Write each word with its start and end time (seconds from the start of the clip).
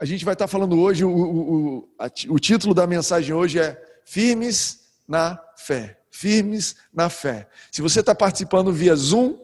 a 0.00 0.06
gente 0.06 0.24
vai 0.24 0.32
estar 0.32 0.48
falando 0.48 0.80
hoje, 0.80 1.04
o, 1.04 1.10
o, 1.10 1.88
o 2.30 2.38
título 2.38 2.72
da 2.72 2.86
mensagem 2.86 3.34
hoje 3.34 3.58
é 3.58 3.78
Firmes 4.02 4.80
na 5.06 5.38
Fé. 5.56 5.98
Firmes 6.10 6.74
na 6.92 7.10
Fé. 7.10 7.46
Se 7.70 7.82
você 7.82 8.00
está 8.00 8.14
participando 8.14 8.72
via 8.72 8.96
Zoom, 8.96 9.36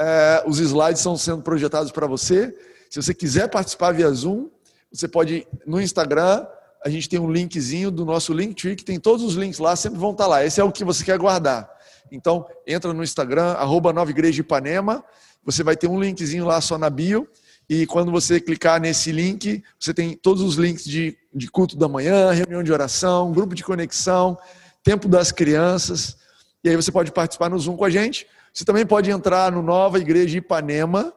é, 0.00 0.42
os 0.46 0.58
slides 0.58 1.00
estão 1.00 1.18
sendo 1.18 1.42
projetados 1.42 1.92
para 1.92 2.06
você. 2.06 2.56
Se 2.88 3.02
você 3.02 3.12
quiser 3.12 3.48
participar 3.50 3.92
via 3.92 4.10
Zoom, 4.10 4.48
você 4.90 5.06
pode 5.06 5.46
no 5.66 5.78
Instagram, 5.78 6.46
a 6.82 6.88
gente 6.88 7.06
tem 7.06 7.18
um 7.18 7.30
linkzinho 7.30 7.90
do 7.90 8.06
nosso 8.06 8.32
Linktree, 8.32 8.76
que 8.76 8.84
tem 8.84 8.98
todos 8.98 9.22
os 9.22 9.34
links 9.34 9.58
lá, 9.58 9.76
sempre 9.76 9.98
vão 9.98 10.12
estar 10.12 10.26
lá. 10.26 10.42
Esse 10.42 10.62
é 10.62 10.64
o 10.64 10.72
que 10.72 10.82
você 10.82 11.04
quer 11.04 11.18
guardar. 11.18 11.70
Então, 12.10 12.46
entra 12.66 12.94
no 12.94 13.04
Instagram, 13.04 13.52
arroba 13.52 13.92
Nova 13.92 14.10
Ipanema, 14.10 15.04
você 15.44 15.62
vai 15.62 15.76
ter 15.76 15.88
um 15.88 16.00
linkzinho 16.00 16.46
lá 16.46 16.58
só 16.62 16.78
na 16.78 16.88
bio, 16.88 17.28
e 17.68 17.86
quando 17.86 18.10
você 18.10 18.40
clicar 18.40 18.80
nesse 18.80 19.10
link, 19.10 19.62
você 19.78 19.94
tem 19.94 20.14
todos 20.16 20.42
os 20.42 20.56
links 20.56 20.84
de, 20.84 21.16
de 21.32 21.50
culto 21.50 21.76
da 21.76 21.88
manhã, 21.88 22.30
reunião 22.30 22.62
de 22.62 22.72
oração, 22.72 23.32
grupo 23.32 23.54
de 23.54 23.64
conexão, 23.64 24.38
tempo 24.82 25.08
das 25.08 25.32
crianças, 25.32 26.16
e 26.62 26.68
aí 26.68 26.76
você 26.76 26.92
pode 26.92 27.10
participar 27.10 27.48
no 27.48 27.58
Zoom 27.58 27.76
com 27.76 27.84
a 27.84 27.90
gente. 27.90 28.26
Você 28.52 28.64
também 28.64 28.86
pode 28.86 29.10
entrar 29.10 29.50
no 29.50 29.62
Nova 29.62 29.98
Igreja 29.98 30.38
Ipanema, 30.38 31.12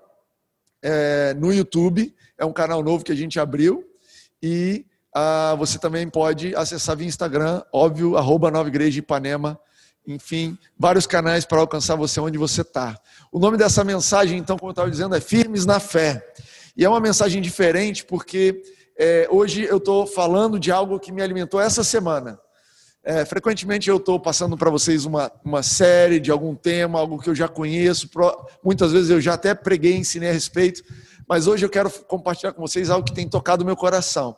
é, 0.82 1.34
no 1.34 1.54
YouTube, 1.54 2.16
é 2.38 2.46
um 2.46 2.54
canal 2.54 2.82
novo 2.82 3.04
que 3.04 3.12
a 3.12 3.16
gente 3.16 3.40
abriu, 3.40 3.84
e 4.42 4.86
ah, 5.14 5.56
você 5.58 5.78
também 5.78 6.10
pode 6.10 6.56
acessar 6.56 6.96
via 6.96 7.08
Instagram, 7.08 7.62
óbvio, 7.74 8.16
arroba 8.16 8.52
Nova 8.52 8.70
Igreja 8.70 9.00
Ipanema, 9.00 9.60
enfim, 10.08 10.58
vários 10.80 11.06
canais 11.06 11.44
para 11.44 11.60
alcançar 11.60 11.96
você 11.96 12.20
onde 12.22 12.38
você 12.38 12.62
está. 12.62 12.98
O 13.30 13.40
nome 13.40 13.58
dessa 13.58 13.84
mensagem, 13.84 14.38
então, 14.38 14.58
como 14.58 14.70
eu 14.70 14.72
estava 14.72 14.90
dizendo, 14.90 15.14
é 15.14 15.20
Firmes 15.20 15.66
na 15.66 15.82
Fé. 15.82 16.26
E 16.78 16.86
é 16.86 16.90
uma 16.90 17.02
mensagem 17.02 17.42
diferente 17.42 18.06
porque 18.06 18.62
é, 18.98 19.28
hoje 19.30 19.64
eu 19.64 19.78
estou 19.78 20.08
falando 20.08 20.58
de 20.58 20.72
algo 20.72 20.98
que 20.98 21.12
me 21.12 21.22
alimentou 21.22 21.60
essa 21.60 21.84
semana. 21.84 22.40
É, 23.04 23.26
frequentemente 23.26 23.90
eu 23.90 23.98
estou 23.98 24.20
passando 24.20 24.58
para 24.58 24.70
vocês 24.70 25.04
uma, 25.04 25.32
uma 25.44 25.62
série 25.62 26.20
de 26.20 26.32
algum 26.32 26.56
tema, 26.56 27.00
algo 27.00 27.20
que 27.20 27.30
eu 27.30 27.36
já 27.36 27.48
conheço, 27.48 28.10
muitas 28.64 28.92
vezes 28.92 29.10
eu 29.10 29.20
já 29.20 29.34
até 29.34 29.54
preguei, 29.54 29.96
ensinei 29.96 30.30
a 30.30 30.34
respeito, 30.34 30.84
mas 31.28 31.48
hoje 31.48 31.66
eu 31.66 31.70
quero 31.70 31.90
compartilhar 31.90 32.54
com 32.54 32.62
vocês 32.62 32.90
algo 32.90 33.06
que 33.06 33.14
tem 33.14 33.28
tocado 33.28 33.64
o 33.64 33.66
meu 33.66 33.76
coração. 33.76 34.36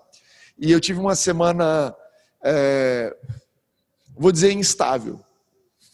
E 0.57 0.71
eu 0.71 0.79
tive 0.79 0.99
uma 0.99 1.15
semana, 1.15 1.95
é, 2.43 3.15
vou 4.17 4.31
dizer, 4.31 4.51
instável 4.51 5.19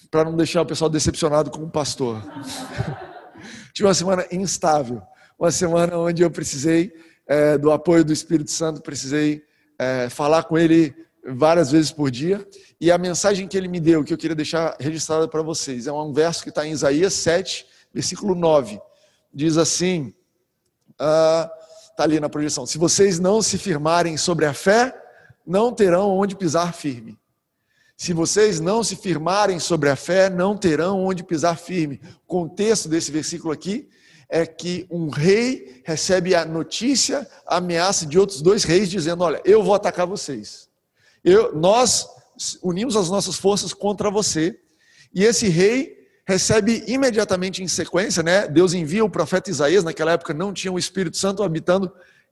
para 0.09 0.23
não 0.23 0.35
deixar 0.35 0.61
o 0.61 0.65
pessoal 0.65 0.89
decepcionado 0.89 1.49
com 1.49 1.63
o 1.63 1.69
pastor. 1.69 2.21
Tive 3.73 3.87
uma 3.87 3.93
semana 3.93 4.25
instável, 4.31 5.01
uma 5.37 5.51
semana 5.51 5.97
onde 5.97 6.23
eu 6.23 6.31
precisei 6.31 6.93
é, 7.27 7.57
do 7.57 7.71
apoio 7.71 8.05
do 8.05 8.13
Espírito 8.13 8.51
Santo, 8.51 8.81
precisei 8.81 9.43
é, 9.77 10.09
falar 10.09 10.43
com 10.43 10.57
ele 10.57 10.95
várias 11.27 11.71
vezes 11.71 11.91
por 11.91 12.11
dia. 12.11 12.45
E 12.79 12.91
a 12.91 12.97
mensagem 12.97 13.47
que 13.47 13.57
ele 13.57 13.67
me 13.67 13.79
deu, 13.79 14.03
que 14.03 14.13
eu 14.13 14.17
queria 14.17 14.35
deixar 14.35 14.75
registrada 14.79 15.27
para 15.27 15.41
vocês, 15.41 15.87
é 15.87 15.91
um 15.91 16.13
verso 16.13 16.43
que 16.43 16.49
está 16.49 16.65
em 16.65 16.71
Isaías 16.71 17.13
7, 17.13 17.65
versículo 17.93 18.35
9. 18.35 18.79
Diz 19.33 19.57
assim: 19.57 20.13
está 20.89 21.51
uh, 21.97 22.01
ali 22.01 22.19
na 22.19 22.29
projeção: 22.29 22.65
Se 22.65 22.77
vocês 22.77 23.19
não 23.19 23.41
se 23.41 23.57
firmarem 23.57 24.17
sobre 24.17 24.45
a 24.45 24.53
fé, 24.53 24.95
não 25.45 25.73
terão 25.73 26.09
onde 26.11 26.35
pisar 26.35 26.73
firme. 26.73 27.17
Se 27.97 28.13
vocês 28.13 28.59
não 28.59 28.83
se 28.83 28.95
firmarem 28.95 29.59
sobre 29.59 29.89
a 29.89 29.95
fé, 29.95 30.29
não 30.29 30.57
terão 30.57 31.05
onde 31.05 31.23
pisar 31.23 31.57
firme. 31.57 32.01
O 32.23 32.27
contexto 32.27 32.89
desse 32.89 33.11
versículo 33.11 33.53
aqui 33.53 33.87
é 34.27 34.45
que 34.45 34.85
um 34.89 35.09
rei 35.09 35.81
recebe 35.85 36.35
a 36.35 36.43
notícia, 36.43 37.27
a 37.47 37.57
ameaça 37.57 38.05
de 38.05 38.19
outros 38.19 38.41
dois 38.41 38.63
reis, 38.63 38.89
dizendo: 38.89 39.23
Olha, 39.23 39.41
eu 39.45 39.63
vou 39.63 39.73
atacar 39.73 40.05
vocês. 40.05 40.67
Eu, 41.23 41.55
nós 41.55 42.07
unimos 42.61 42.95
as 42.97 43.09
nossas 43.09 43.35
forças 43.35 43.73
contra 43.73 44.11
você. 44.11 44.59
E 45.13 45.23
esse 45.23 45.47
rei 45.47 45.95
recebe 46.27 46.83
imediatamente 46.87 47.63
em 47.63 47.67
sequência, 47.67 48.21
né? 48.21 48.47
Deus 48.47 48.73
envia 48.73 49.05
o 49.05 49.09
profeta 49.09 49.49
Isaías, 49.49 49.83
naquela 49.83 50.11
época 50.11 50.33
não 50.33 50.51
tinha 50.51 50.71
o 50.71 50.79
Espírito 50.79 51.17
Santo 51.17 51.43
habitando 51.43 51.91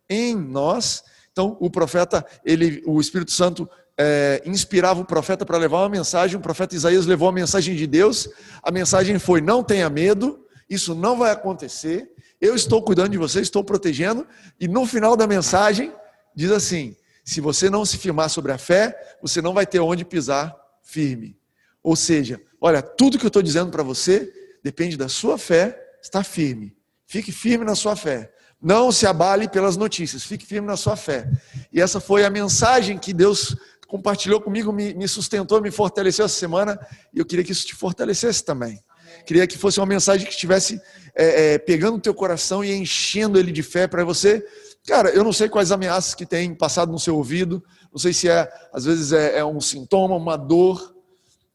em 0.09 0.35
nós. 0.35 1.03
Então, 1.31 1.57
o 1.59 1.69
profeta, 1.69 2.25
ele, 2.43 2.83
o 2.85 2.99
Espírito 2.99 3.31
Santo 3.31 3.69
é, 3.97 4.41
inspirava 4.45 5.01
o 5.01 5.05
profeta 5.05 5.45
para 5.45 5.57
levar 5.57 5.79
uma 5.79 5.89
mensagem, 5.89 6.37
o 6.37 6.41
profeta 6.41 6.75
Isaías 6.75 7.05
levou 7.05 7.29
a 7.29 7.31
mensagem 7.31 7.75
de 7.75 7.85
Deus, 7.85 8.27
a 8.61 8.71
mensagem 8.71 9.19
foi: 9.19 9.41
não 9.41 9.63
tenha 9.63 9.89
medo, 9.89 10.45
isso 10.69 10.95
não 10.95 11.17
vai 11.17 11.31
acontecer, 11.31 12.11
eu 12.41 12.55
estou 12.55 12.81
cuidando 12.81 13.11
de 13.11 13.17
você, 13.17 13.41
estou 13.41 13.63
protegendo, 13.63 14.27
e 14.59 14.67
no 14.67 14.85
final 14.85 15.15
da 15.15 15.27
mensagem 15.27 15.93
diz 16.35 16.51
assim: 16.51 16.95
se 17.23 17.39
você 17.39 17.69
não 17.69 17.85
se 17.85 17.97
firmar 17.97 18.29
sobre 18.29 18.51
a 18.51 18.57
fé, 18.57 18.97
você 19.21 19.41
não 19.41 19.53
vai 19.53 19.65
ter 19.65 19.79
onde 19.79 20.03
pisar 20.03 20.55
firme. 20.81 21.37
Ou 21.81 21.95
seja, 21.95 22.41
olha, 22.59 22.81
tudo 22.81 23.17
que 23.17 23.25
eu 23.25 23.29
estou 23.29 23.41
dizendo 23.41 23.71
para 23.71 23.83
você 23.83 24.31
depende 24.63 24.97
da 24.97 25.07
sua 25.07 25.37
fé, 25.37 25.79
está 26.01 26.23
firme. 26.23 26.75
Fique 27.05 27.31
firme 27.31 27.65
na 27.65 27.75
sua 27.75 27.95
fé. 27.95 28.31
Não 28.61 28.91
se 28.91 29.05
abale 29.05 29.49
pelas 29.49 29.75
notícias, 29.75 30.23
fique 30.23 30.45
firme 30.45 30.67
na 30.67 30.77
sua 30.77 30.95
fé. 30.95 31.29
E 31.71 31.81
essa 31.81 31.99
foi 31.99 32.23
a 32.23 32.29
mensagem 32.29 32.97
que 32.97 33.13
Deus 33.13 33.57
compartilhou 33.93 34.41
comigo, 34.41 34.73
me, 34.73 34.91
me 34.95 35.07
sustentou, 35.07 35.61
me 35.61 35.69
fortaleceu 35.69 36.25
essa 36.25 36.33
semana, 36.33 36.79
e 37.13 37.19
eu 37.19 37.25
queria 37.25 37.45
que 37.45 37.51
isso 37.51 37.67
te 37.67 37.75
fortalecesse 37.75 38.43
também. 38.43 38.83
Queria 39.23 39.45
que 39.45 39.55
fosse 39.55 39.79
uma 39.79 39.85
mensagem 39.85 40.25
que 40.25 40.33
estivesse 40.33 40.81
é, 41.13 41.53
é, 41.53 41.57
pegando 41.59 41.97
o 41.97 42.01
teu 42.01 42.11
coração 42.11 42.65
e 42.65 42.73
enchendo 42.73 43.37
ele 43.37 43.51
de 43.51 43.61
fé 43.61 43.85
para 43.85 44.03
você. 44.03 44.43
Cara, 44.87 45.11
eu 45.11 45.23
não 45.23 45.31
sei 45.31 45.47
quais 45.47 45.71
ameaças 45.71 46.15
que 46.15 46.25
tem 46.25 46.55
passado 46.55 46.91
no 46.91 46.97
seu 46.97 47.15
ouvido, 47.15 47.63
não 47.91 47.99
sei 47.99 48.13
se 48.13 48.27
é, 48.27 48.51
às 48.73 48.85
vezes 48.85 49.11
é, 49.11 49.37
é 49.37 49.45
um 49.45 49.61
sintoma, 49.61 50.15
uma 50.15 50.37
dor, 50.37 50.95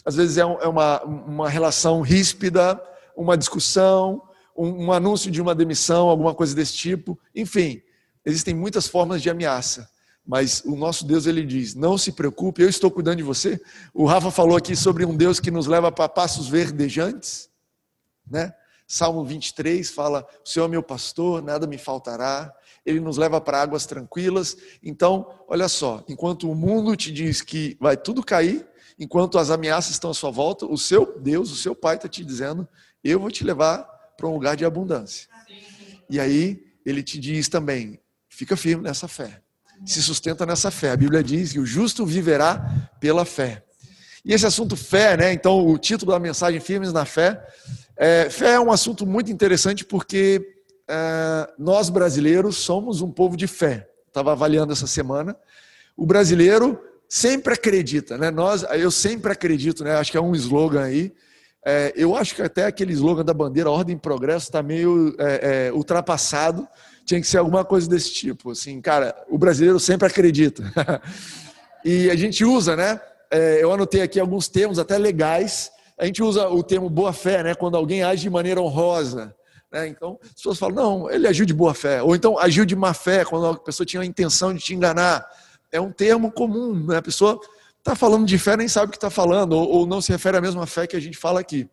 às 0.04 0.14
vezes 0.14 0.38
é, 0.38 0.46
um, 0.46 0.60
é 0.60 0.68
uma, 0.68 1.02
uma 1.02 1.50
relação 1.50 2.02
ríspida, 2.02 2.80
uma 3.16 3.36
discussão, 3.36 4.22
um, 4.56 4.84
um 4.84 4.92
anúncio 4.92 5.28
de 5.28 5.42
uma 5.42 5.56
demissão, 5.56 6.08
alguma 6.08 6.32
coisa 6.32 6.54
desse 6.54 6.74
tipo. 6.74 7.18
Enfim, 7.34 7.82
existem 8.24 8.54
muitas 8.54 8.86
formas 8.86 9.20
de 9.20 9.28
ameaça. 9.28 9.90
Mas 10.28 10.62
o 10.66 10.76
nosso 10.76 11.06
Deus, 11.06 11.24
ele 11.24 11.42
diz: 11.42 11.74
não 11.74 11.96
se 11.96 12.12
preocupe, 12.12 12.60
eu 12.60 12.68
estou 12.68 12.90
cuidando 12.90 13.16
de 13.16 13.22
você. 13.22 13.58
O 13.94 14.04
Rafa 14.04 14.30
falou 14.30 14.58
aqui 14.58 14.76
sobre 14.76 15.06
um 15.06 15.16
Deus 15.16 15.40
que 15.40 15.50
nos 15.50 15.66
leva 15.66 15.90
para 15.90 16.06
passos 16.06 16.48
verdejantes, 16.48 17.48
né? 18.30 18.52
Salmo 18.86 19.24
23 19.24 19.90
fala: 19.90 20.28
O 20.44 20.48
Senhor 20.48 20.66
é 20.66 20.68
meu 20.68 20.82
pastor, 20.82 21.42
nada 21.42 21.66
me 21.66 21.78
faltará. 21.78 22.54
Ele 22.84 23.00
nos 23.00 23.16
leva 23.16 23.40
para 23.40 23.62
águas 23.62 23.86
tranquilas. 23.86 24.58
Então, 24.82 25.34
olha 25.48 25.66
só: 25.66 26.04
enquanto 26.06 26.50
o 26.50 26.54
mundo 26.54 26.94
te 26.94 27.10
diz 27.10 27.40
que 27.40 27.74
vai 27.80 27.96
tudo 27.96 28.22
cair, 28.22 28.68
enquanto 28.98 29.38
as 29.38 29.48
ameaças 29.48 29.92
estão 29.92 30.10
à 30.10 30.14
sua 30.14 30.30
volta, 30.30 30.66
o 30.66 30.76
seu 30.76 31.18
Deus, 31.18 31.50
o 31.50 31.56
seu 31.56 31.74
Pai 31.74 31.96
está 31.96 32.06
te 32.06 32.22
dizendo: 32.22 32.68
Eu 33.02 33.18
vou 33.18 33.30
te 33.30 33.44
levar 33.44 33.82
para 34.14 34.28
um 34.28 34.34
lugar 34.34 34.58
de 34.58 34.66
abundância. 34.66 35.26
E 36.10 36.20
aí, 36.20 36.62
ele 36.84 37.02
te 37.02 37.18
diz 37.18 37.48
também: 37.48 37.98
fica 38.28 38.58
firme 38.58 38.82
nessa 38.82 39.08
fé 39.08 39.42
se 39.84 40.02
sustenta 40.02 40.44
nessa 40.44 40.70
fé. 40.70 40.90
A 40.90 40.96
Bíblia 40.96 41.22
diz 41.22 41.52
que 41.52 41.60
o 41.60 41.66
justo 41.66 42.04
viverá 42.04 42.88
pela 43.00 43.24
fé. 43.24 43.62
E 44.24 44.34
esse 44.34 44.46
assunto 44.46 44.76
fé, 44.76 45.16
né? 45.16 45.32
Então, 45.32 45.66
o 45.66 45.78
título 45.78 46.12
da 46.12 46.18
mensagem, 46.18 46.60
Firmes 46.60 46.92
na 46.92 47.04
Fé. 47.04 47.42
É, 47.96 48.28
fé 48.30 48.52
é 48.52 48.60
um 48.60 48.70
assunto 48.70 49.06
muito 49.06 49.30
interessante 49.30 49.84
porque 49.84 50.54
é, 50.86 51.50
nós 51.58 51.88
brasileiros 51.88 52.56
somos 52.56 53.00
um 53.00 53.10
povo 53.10 53.36
de 53.36 53.46
fé. 53.46 53.88
Estava 54.06 54.32
avaliando 54.32 54.72
essa 54.72 54.86
semana. 54.86 55.36
O 55.96 56.06
brasileiro 56.06 56.80
sempre 57.08 57.54
acredita, 57.54 58.18
né? 58.18 58.30
Nós, 58.30 58.64
eu 58.74 58.90
sempre 58.90 59.32
acredito, 59.32 59.82
né? 59.82 59.96
Acho 59.96 60.10
que 60.10 60.18
é 60.18 60.20
um 60.20 60.34
slogan 60.34 60.82
aí. 60.82 61.12
É, 61.70 61.92
eu 61.94 62.16
acho 62.16 62.34
que 62.34 62.40
até 62.40 62.64
aquele 62.64 62.94
slogan 62.94 63.22
da 63.22 63.34
bandeira 63.34 63.70
Ordem 63.70 63.94
e 63.94 63.98
Progresso 63.98 64.46
está 64.46 64.62
meio 64.62 65.14
é, 65.18 65.66
é, 65.66 65.72
ultrapassado 65.72 66.66
tinha 67.04 67.20
que 67.20 67.26
ser 67.26 67.36
alguma 67.36 67.62
coisa 67.62 67.86
desse 67.86 68.10
tipo. 68.10 68.52
Assim, 68.52 68.80
cara, 68.80 69.14
o 69.28 69.36
brasileiro 69.36 69.78
sempre 69.78 70.06
acredita. 70.06 70.62
e 71.84 72.10
a 72.10 72.16
gente 72.16 72.42
usa, 72.42 72.74
né? 72.74 72.98
É, 73.30 73.62
eu 73.62 73.70
anotei 73.70 74.00
aqui 74.00 74.18
alguns 74.18 74.48
termos 74.48 74.78
até 74.78 74.96
legais. 74.96 75.70
A 75.98 76.06
gente 76.06 76.22
usa 76.22 76.48
o 76.48 76.62
termo 76.62 76.88
boa 76.88 77.12
fé, 77.12 77.42
né? 77.42 77.54
Quando 77.54 77.76
alguém 77.76 78.02
age 78.02 78.22
de 78.22 78.30
maneira 78.30 78.62
honrosa. 78.62 79.34
Né? 79.70 79.88
Então, 79.88 80.18
as 80.22 80.32
pessoas 80.32 80.58
falam, 80.58 80.74
não, 80.74 81.10
ele 81.10 81.28
agiu 81.28 81.44
de 81.44 81.52
boa 81.52 81.74
fé. 81.74 82.02
Ou 82.02 82.16
então 82.16 82.38
agiu 82.38 82.64
de 82.64 82.74
má 82.74 82.94
fé, 82.94 83.26
quando 83.26 83.46
a 83.46 83.58
pessoa 83.58 83.86
tinha 83.86 84.00
a 84.00 84.06
intenção 84.06 84.54
de 84.54 84.60
te 84.60 84.74
enganar. 84.74 85.26
É 85.70 85.78
um 85.78 85.92
termo 85.92 86.32
comum, 86.32 86.74
né? 86.86 86.96
A 86.96 87.02
pessoa 87.02 87.38
está 87.88 87.96
falando 87.96 88.26
de 88.26 88.38
fé, 88.38 88.54
nem 88.54 88.68
sabe 88.68 88.88
o 88.88 88.90
que 88.90 88.98
está 88.98 89.08
falando, 89.08 89.54
ou, 89.54 89.66
ou, 89.68 89.86
não 89.86 90.00
se 90.00 90.12
refere 90.12 90.36
à 90.36 90.40
mesma 90.40 90.66
fé 90.66 90.86
que 90.86 90.94
a 90.94 91.00
gente 91.00 91.16
fala 91.16 91.40
aqui. 91.40 91.68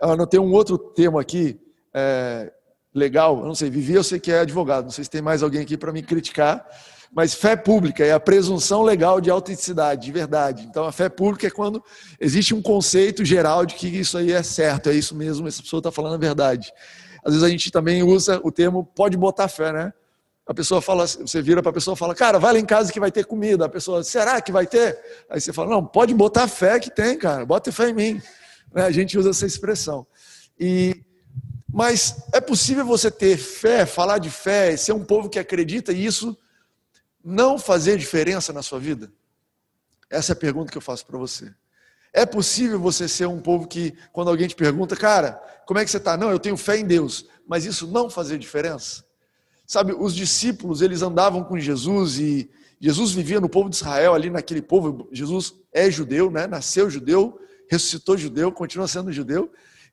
Eu 0.00 0.10
anotei 0.10 0.40
um 0.40 0.52
outro 0.52 0.76
termo 0.76 1.20
aqui, 1.20 1.58
é, 1.94 2.52
legal, 2.92 3.38
eu 3.38 3.46
não 3.46 3.54
sei, 3.54 3.70
Vivi 3.70 3.94
eu 3.94 4.02
sei 4.02 4.18
que 4.18 4.32
é 4.32 4.40
advogado, 4.40 4.84
não 4.84 4.90
sei 4.90 5.04
se 5.04 5.10
tem 5.10 5.22
mais 5.22 5.42
alguém 5.42 5.60
aqui 5.60 5.76
para 5.76 5.92
me 5.92 6.02
criticar, 6.02 6.66
mas 7.12 7.32
fé 7.32 7.54
pública 7.54 8.04
é 8.04 8.12
a 8.12 8.18
presunção 8.18 8.82
legal 8.82 9.20
de 9.20 9.30
autenticidade, 9.30 10.06
de 10.06 10.10
verdade. 10.12 10.66
Então 10.68 10.84
a 10.84 10.90
fé 10.90 11.08
pública 11.08 11.46
é 11.46 11.50
quando 11.50 11.80
existe 12.20 12.52
um 12.52 12.60
conceito 12.60 13.24
geral 13.24 13.64
de 13.64 13.76
que 13.76 13.86
isso 13.86 14.18
aí 14.18 14.32
é 14.32 14.42
certo, 14.42 14.90
é 14.90 14.94
isso 14.94 15.14
mesmo, 15.14 15.46
essa 15.46 15.62
pessoa 15.62 15.78
está 15.78 15.92
falando 15.92 16.14
a 16.14 16.18
verdade. 16.18 16.72
Às 17.24 17.34
vezes 17.34 17.44
a 17.46 17.48
gente 17.48 17.70
também 17.70 18.02
usa 18.02 18.40
o 18.42 18.50
termo 18.50 18.84
pode 18.84 19.16
botar 19.16 19.46
fé, 19.46 19.72
né? 19.72 19.92
A 20.46 20.52
pessoa 20.52 20.82
fala, 20.82 21.06
você 21.06 21.40
vira 21.40 21.62
para 21.62 21.70
a 21.70 21.74
pessoa 21.74 21.94
e 21.94 21.98
fala, 21.98 22.14
cara, 22.14 22.38
vai 22.38 22.52
lá 22.52 22.58
em 22.58 22.66
casa 22.66 22.92
que 22.92 23.00
vai 23.00 23.10
ter 23.10 23.24
comida. 23.24 23.64
A 23.64 23.68
pessoa, 23.68 24.04
será 24.04 24.40
que 24.42 24.52
vai 24.52 24.66
ter? 24.66 24.98
Aí 25.28 25.40
você 25.40 25.52
fala, 25.52 25.70
não, 25.70 25.84
pode 25.84 26.12
botar 26.12 26.46
fé 26.48 26.78
que 26.78 26.90
tem, 26.90 27.16
cara, 27.16 27.46
bota 27.46 27.72
fé 27.72 27.88
em 27.88 27.94
mim. 27.94 28.22
Né, 28.72 28.84
a 28.84 28.90
gente 28.90 29.16
usa 29.16 29.30
essa 29.30 29.46
expressão. 29.46 30.06
E, 30.60 31.02
mas 31.72 32.24
é 32.32 32.40
possível 32.40 32.84
você 32.84 33.10
ter 33.10 33.38
fé, 33.38 33.86
falar 33.86 34.18
de 34.18 34.28
fé, 34.28 34.76
ser 34.76 34.92
um 34.92 35.04
povo 35.04 35.30
que 35.30 35.38
acredita 35.38 35.92
e 35.92 36.04
isso 36.04 36.36
não 37.24 37.58
fazer 37.58 37.96
diferença 37.96 38.52
na 38.52 38.62
sua 38.62 38.78
vida? 38.78 39.10
Essa 40.10 40.32
é 40.32 40.34
a 40.34 40.36
pergunta 40.36 40.70
que 40.70 40.76
eu 40.76 40.82
faço 40.82 41.06
para 41.06 41.18
você. 41.18 41.50
É 42.12 42.26
possível 42.26 42.78
você 42.78 43.08
ser 43.08 43.26
um 43.26 43.40
povo 43.40 43.66
que, 43.66 43.96
quando 44.12 44.28
alguém 44.28 44.46
te 44.46 44.54
pergunta, 44.54 44.94
cara, 44.94 45.32
como 45.66 45.80
é 45.80 45.84
que 45.84 45.90
você 45.90 45.96
está? 45.96 46.16
Não, 46.16 46.30
eu 46.30 46.38
tenho 46.38 46.56
fé 46.56 46.76
em 46.76 46.84
Deus, 46.84 47.26
mas 47.48 47.64
isso 47.64 47.86
não 47.86 48.10
fazer 48.10 48.38
diferença? 48.38 49.04
Sabe, 49.66 49.94
os 49.98 50.14
discípulos, 50.14 50.82
eles 50.82 51.02
andavam 51.02 51.42
com 51.42 51.58
Jesus 51.58 52.18
e 52.18 52.50
Jesus 52.80 53.12
vivia 53.12 53.40
no 53.40 53.48
povo 53.48 53.70
de 53.70 53.76
Israel, 53.76 54.14
ali 54.14 54.28
naquele 54.28 54.60
povo. 54.60 55.08
Jesus 55.10 55.54
é 55.72 55.90
judeu, 55.90 56.30
né? 56.30 56.46
nasceu 56.46 56.90
judeu, 56.90 57.38
ressuscitou 57.70 58.16
judeu, 58.16 58.52
continua 58.52 58.86
sendo 58.86 59.10
judeu. 59.10 59.50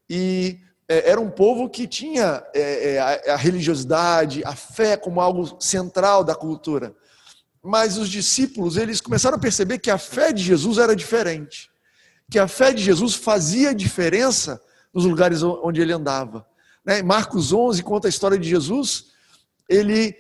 E 0.10 0.60
é, 0.90 1.12
era 1.12 1.22
um 1.22 1.30
povo 1.30 1.70
que 1.70 1.88
tinha 1.88 2.44
é, 2.54 2.96
é, 2.96 3.32
a, 3.32 3.38
religiosidade, 3.38 4.44
a 4.44 4.54
fé 4.54 4.98
como 4.98 5.22
algo 5.22 5.56
central 5.62 6.22
da 6.22 6.36
cultura. 6.36 6.94
Mas 7.64 7.98
os 7.98 8.10
discípulos, 8.10 8.76
eles 8.76 9.00
começaram 9.00 9.38
a 9.38 9.40
perceber 9.40 9.80
que 9.80 9.90
a 9.90 9.98
fé 9.98 10.34
de 10.34 10.44
Jesus 10.44 10.78
era 10.78 10.94
diferente. 10.94 11.70
Que 12.30 12.40
a 12.40 12.48
fé 12.48 12.74
de 12.74 12.84
Jesus 12.84 13.16
fazia 13.16 13.74
diferença 13.74 14.62
nos 14.94 15.06
lugares 15.06 15.42
onde 15.44 15.80
ele 15.80 15.94
andava. 15.94 16.46
Né? 16.86 17.02
Marcos 17.02 17.54
11 17.54 17.82
conta 17.84 18.08
a 18.08 18.10
história 18.10 18.38
de 18.38 18.50
Jesus 18.50 19.11
ele 19.72 20.16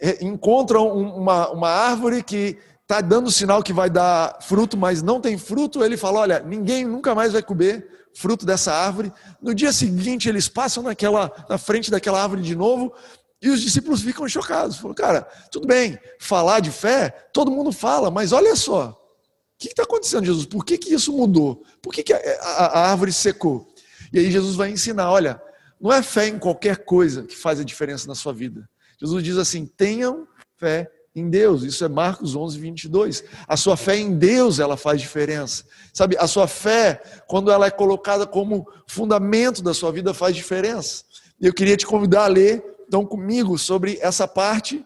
é, 0.00 0.24
encontra 0.24 0.80
uma, 0.80 1.50
uma 1.50 1.68
árvore 1.68 2.22
que 2.22 2.56
está 2.82 3.00
dando 3.00 3.30
sinal 3.30 3.62
que 3.62 3.72
vai 3.72 3.90
dar 3.90 4.38
fruto, 4.42 4.76
mas 4.76 5.02
não 5.02 5.20
tem 5.20 5.36
fruto, 5.36 5.82
ele 5.82 5.96
fala: 5.96 6.20
Olha, 6.20 6.40
ninguém 6.40 6.84
nunca 6.84 7.14
mais 7.14 7.32
vai 7.32 7.42
comer 7.42 7.88
fruto 8.14 8.46
dessa 8.46 8.72
árvore. 8.72 9.12
No 9.42 9.54
dia 9.54 9.72
seguinte, 9.72 10.28
eles 10.28 10.48
passam 10.48 10.82
naquela, 10.82 11.32
na 11.48 11.58
frente 11.58 11.90
daquela 11.90 12.22
árvore 12.22 12.42
de 12.42 12.54
novo. 12.54 12.94
E 13.42 13.50
os 13.50 13.60
discípulos 13.60 14.00
ficam 14.00 14.26
chocados. 14.28 14.78
Falam, 14.78 14.94
cara, 14.94 15.22
tudo 15.50 15.66
bem, 15.66 15.98
falar 16.18 16.60
de 16.60 16.70
fé, 16.70 17.10
todo 17.32 17.50
mundo 17.50 17.72
fala, 17.72 18.10
mas 18.10 18.32
olha 18.32 18.56
só, 18.56 18.88
o 18.90 19.58
que 19.58 19.68
está 19.68 19.82
acontecendo, 19.82 20.24
Jesus? 20.24 20.46
Por 20.46 20.64
que, 20.64 20.78
que 20.78 20.94
isso 20.94 21.12
mudou? 21.12 21.62
Por 21.82 21.92
que, 21.92 22.02
que 22.02 22.12
a, 22.12 22.18
a, 22.40 22.66
a 22.66 22.90
árvore 22.90 23.12
secou? 23.12 23.68
E 24.12 24.18
aí 24.18 24.30
Jesus 24.30 24.56
vai 24.56 24.70
ensinar: 24.70 25.10
olha, 25.10 25.40
não 25.80 25.92
é 25.92 26.02
fé 26.02 26.28
em 26.28 26.38
qualquer 26.38 26.84
coisa 26.84 27.24
que 27.24 27.36
faz 27.36 27.60
a 27.60 27.64
diferença 27.64 28.06
na 28.06 28.14
sua 28.14 28.32
vida. 28.32 28.68
Jesus 29.04 29.22
diz 29.22 29.36
assim: 29.36 29.66
tenham 29.66 30.26
fé 30.56 30.90
em 31.14 31.28
Deus. 31.28 31.62
Isso 31.62 31.84
é 31.84 31.88
Marcos 31.88 32.34
11, 32.34 32.58
22. 32.58 33.22
A 33.46 33.56
sua 33.56 33.76
fé 33.76 33.96
em 33.96 34.16
Deus, 34.16 34.58
ela 34.58 34.78
faz 34.78 35.00
diferença. 35.00 35.64
Sabe, 35.92 36.16
a 36.18 36.26
sua 36.26 36.48
fé, 36.48 37.02
quando 37.28 37.50
ela 37.50 37.66
é 37.66 37.70
colocada 37.70 38.26
como 38.26 38.66
fundamento 38.86 39.62
da 39.62 39.74
sua 39.74 39.92
vida, 39.92 40.14
faz 40.14 40.34
diferença. 40.34 41.04
E 41.38 41.46
eu 41.46 41.52
queria 41.52 41.76
te 41.76 41.86
convidar 41.86 42.24
a 42.24 42.28
ler, 42.28 42.64
então, 42.88 43.04
comigo, 43.04 43.58
sobre 43.58 43.98
essa 44.00 44.26
parte, 44.26 44.84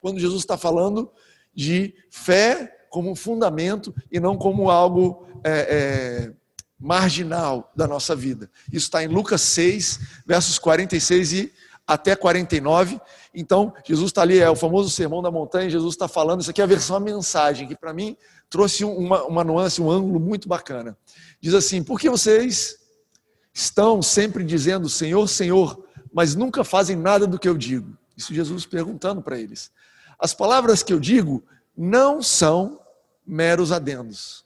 quando 0.00 0.18
Jesus 0.18 0.42
está 0.42 0.58
falando 0.58 1.10
de 1.54 1.94
fé 2.10 2.72
como 2.90 3.14
fundamento 3.14 3.94
e 4.10 4.18
não 4.18 4.36
como 4.36 4.70
algo 4.70 5.26
é, 5.44 5.50
é, 5.50 6.32
marginal 6.78 7.72
da 7.76 7.86
nossa 7.86 8.14
vida. 8.14 8.50
Isso 8.68 8.86
está 8.86 9.04
em 9.04 9.08
Lucas 9.08 9.40
6, 9.42 10.00
versos 10.26 10.58
46 10.58 11.32
e 11.32 11.52
até 11.86 12.16
49. 12.16 13.00
Então, 13.32 13.72
Jesus 13.84 14.10
está 14.10 14.22
ali, 14.22 14.38
é 14.38 14.50
o 14.50 14.56
famoso 14.56 14.90
sermão 14.90 15.22
da 15.22 15.30
montanha, 15.30 15.70
Jesus 15.70 15.94
está 15.94 16.08
falando, 16.08 16.40
isso 16.40 16.50
aqui 16.50 16.60
é 16.60 16.64
a 16.64 16.66
versão 16.66 16.96
a 16.96 17.00
mensagem, 17.00 17.68
que 17.68 17.76
para 17.76 17.92
mim 17.92 18.16
trouxe 18.50 18.84
uma, 18.84 19.22
uma 19.24 19.44
nuance, 19.44 19.80
um 19.80 19.90
ângulo 19.90 20.18
muito 20.18 20.48
bacana. 20.48 20.96
Diz 21.40 21.54
assim: 21.54 21.82
por 21.82 22.00
que 22.00 22.10
vocês 22.10 22.78
estão 23.54 24.02
sempre 24.02 24.42
dizendo 24.42 24.88
Senhor, 24.88 25.26
Senhor, 25.28 25.84
mas 26.12 26.34
nunca 26.34 26.64
fazem 26.64 26.96
nada 26.96 27.26
do 27.26 27.38
que 27.38 27.48
eu 27.48 27.56
digo? 27.56 27.96
Isso 28.16 28.34
Jesus 28.34 28.66
perguntando 28.66 29.22
para 29.22 29.38
eles. 29.38 29.70
As 30.18 30.34
palavras 30.34 30.82
que 30.82 30.92
eu 30.92 30.98
digo 30.98 31.44
não 31.76 32.22
são 32.22 32.80
meros 33.26 33.70
adendos. 33.70 34.44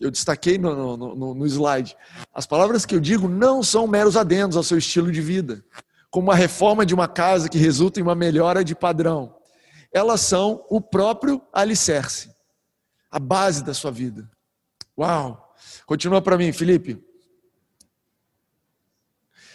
Eu 0.00 0.10
destaquei 0.10 0.58
no, 0.58 0.96
no, 0.96 1.14
no, 1.14 1.34
no 1.34 1.46
slide. 1.46 1.96
As 2.34 2.44
palavras 2.44 2.84
que 2.84 2.94
eu 2.94 2.98
digo 2.98 3.28
não 3.28 3.62
são 3.62 3.86
meros 3.86 4.16
adendos 4.16 4.56
ao 4.56 4.64
seu 4.64 4.76
estilo 4.76 5.12
de 5.12 5.20
vida 5.20 5.64
como 6.12 6.30
a 6.30 6.34
reforma 6.34 6.84
de 6.84 6.92
uma 6.92 7.08
casa 7.08 7.48
que 7.48 7.56
resulta 7.56 7.98
em 7.98 8.02
uma 8.02 8.14
melhora 8.14 8.62
de 8.62 8.74
padrão. 8.74 9.34
Elas 9.90 10.20
são 10.20 10.62
o 10.68 10.78
próprio 10.78 11.40
alicerce, 11.50 12.30
a 13.10 13.18
base 13.18 13.64
da 13.64 13.72
sua 13.72 13.90
vida. 13.90 14.30
Uau! 14.96 15.54
Continua 15.86 16.20
para 16.20 16.36
mim, 16.36 16.52
Felipe. 16.52 17.02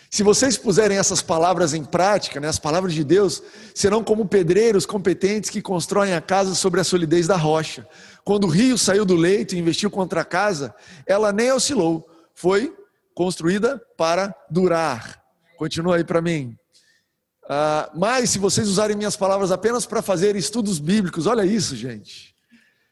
Se 0.10 0.24
vocês 0.24 0.58
puserem 0.58 0.98
essas 0.98 1.22
palavras 1.22 1.76
em 1.76 1.86
prática, 1.86 2.40
né, 2.40 2.48
as 2.48 2.58
palavras 2.58 2.94
de 2.96 3.04
Deus, 3.04 3.44
serão 3.76 4.04
como 4.04 4.28
pedreiros 4.28 4.84
competentes 4.84 5.52
que 5.52 5.62
constroem 5.62 6.16
a 6.16 6.22
casa 6.22 6.56
sobre 6.56 6.82
a 6.82 6.84
solidez 6.84 7.28
da 7.28 7.36
rocha. 7.36 7.88
Quando 8.24 8.46
o 8.46 8.50
rio 8.50 8.80
saiu 8.80 9.06
do 9.06 9.16
leito 9.16 9.54
e 9.54 9.60
investiu 9.60 9.92
contra 9.92 10.22
a 10.22 10.26
casa, 10.26 10.74
ela 11.06 11.32
nem 11.32 11.52
oscilou, 11.52 12.10
foi 12.34 12.76
construída 13.14 13.80
para 13.96 14.34
durar. 14.50 15.27
Continua 15.58 15.98
aí 15.98 16.04
para 16.04 16.22
mim. 16.22 16.58
Ah, 17.50 17.90
mas 17.96 18.30
se 18.30 18.40
vocês 18.40 18.68
usarem 18.68 18.96
minhas 18.96 19.16
palavras 19.16 19.52
apenas 19.52 19.86
para 19.86 20.02
fazer 20.02 20.36
estudos 20.36 20.80
bíblicos, 20.80 21.26
olha 21.26 21.46
isso, 21.46 21.76
gente. 21.76 22.36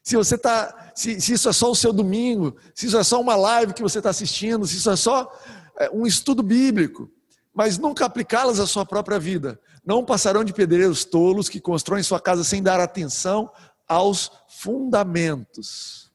Se 0.02 0.16
você 0.16 0.38
tá, 0.38 0.92
se, 0.96 1.20
se, 1.20 1.34
isso 1.34 1.50
é 1.50 1.54
só 1.54 1.72
o 1.72 1.76
seu 1.76 1.92
domingo, 1.92 2.56
se 2.74 2.88
isso 2.88 2.98
é 2.98 3.04
só 3.04 3.20
uma 3.20 3.36
live 3.36 3.74
que 3.74 3.82
você 3.82 3.98
está 3.98 4.10
assistindo, 4.10 4.66
se 4.66 4.78
isso 4.78 4.90
é 4.90 4.96
só 4.96 5.32
é, 5.80 5.90
um 5.90 6.06
estudo 6.06 6.44
bíblico, 6.44 7.10
mas 7.54 7.78
nunca 7.78 8.06
aplicá-las 8.06 8.60
à 8.60 8.68
sua 8.68 8.86
própria 8.86 9.20
vida, 9.20 9.60
não 9.86 10.06
passarão 10.06 10.44
de 10.44 10.54
pedreiros 10.54 11.06
tolos 11.06 11.50
que 11.50 11.60
constroem 11.60 12.04
sua 12.04 12.20
casa 12.20 12.44
sem 12.44 12.62
dar 12.62 12.80
atenção 12.80 13.52
aos 13.88 14.32
fundamentos. 14.48 16.12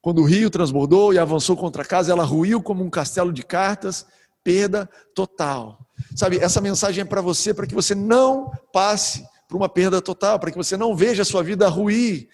Quando 0.00 0.20
o 0.20 0.24
rio 0.24 0.50
transbordou 0.50 1.14
e 1.14 1.18
avançou 1.18 1.56
contra 1.56 1.82
a 1.82 1.86
casa, 1.86 2.12
ela 2.12 2.24
ruiu 2.24 2.62
como 2.62 2.84
um 2.84 2.90
castelo 2.90 3.32
de 3.32 3.42
cartas, 3.42 4.06
perda 4.44 4.88
total. 5.14 5.78
Sabe, 6.14 6.38
essa 6.38 6.60
mensagem 6.60 7.02
é 7.02 7.04
para 7.04 7.20
você, 7.20 7.52
para 7.52 7.66
que 7.66 7.74
você 7.74 7.94
não 7.94 8.52
passe 8.72 9.24
por 9.48 9.56
uma 9.56 9.68
perda 9.68 10.00
total, 10.00 10.38
para 10.38 10.50
que 10.50 10.56
você 10.56 10.76
não 10.76 10.96
veja 10.96 11.22
a 11.22 11.24
sua 11.24 11.42
vida 11.42 11.68
ruir. 11.68 12.28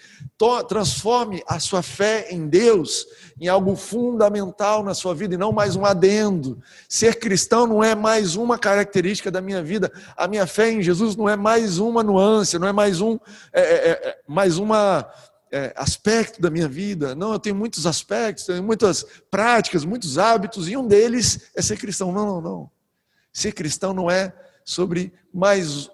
Transforme 0.68 1.42
a 1.46 1.58
sua 1.60 1.82
fé 1.82 2.28
em 2.30 2.48
Deus 2.48 3.06
em 3.38 3.48
algo 3.48 3.76
fundamental 3.76 4.82
na 4.82 4.94
sua 4.94 5.14
vida 5.14 5.34
e 5.34 5.38
não 5.38 5.52
mais 5.52 5.76
um 5.76 5.84
adendo. 5.84 6.58
Ser 6.88 7.18
cristão 7.18 7.66
não 7.66 7.82
é 7.82 7.94
mais 7.94 8.36
uma 8.36 8.58
característica 8.58 9.30
da 9.30 9.40
minha 9.40 9.62
vida. 9.62 9.92
A 10.16 10.28
minha 10.28 10.46
fé 10.46 10.70
em 10.70 10.82
Jesus 10.82 11.16
não 11.16 11.28
é 11.28 11.36
mais 11.36 11.78
uma 11.78 12.02
nuance, 12.02 12.58
não 12.58 12.68
é 12.68 12.72
mais 12.72 13.00
um, 13.00 13.18
é, 13.52 13.60
é, 13.60 13.90
é, 13.90 14.18
mais 14.26 14.56
uma 14.56 15.06
é, 15.50 15.72
aspecto 15.76 16.40
da 16.40 16.50
minha 16.50 16.68
vida. 16.68 17.14
Não, 17.14 17.32
eu 17.32 17.38
tenho 17.38 17.56
muitos 17.56 17.86
aspectos, 17.86 18.44
tenho 18.44 18.62
muitas 18.62 19.04
práticas, 19.30 19.84
muitos 19.84 20.18
hábitos, 20.18 20.68
e 20.68 20.76
um 20.76 20.86
deles 20.86 21.50
é 21.54 21.62
ser 21.62 21.76
cristão. 21.76 22.12
Não, 22.12 22.26
não, 22.26 22.40
não. 22.40 22.70
Ser 23.32 23.52
cristão 23.52 23.92
não 23.92 24.10
é 24.10 24.34
sobre 24.64 25.12
mais 25.32 25.90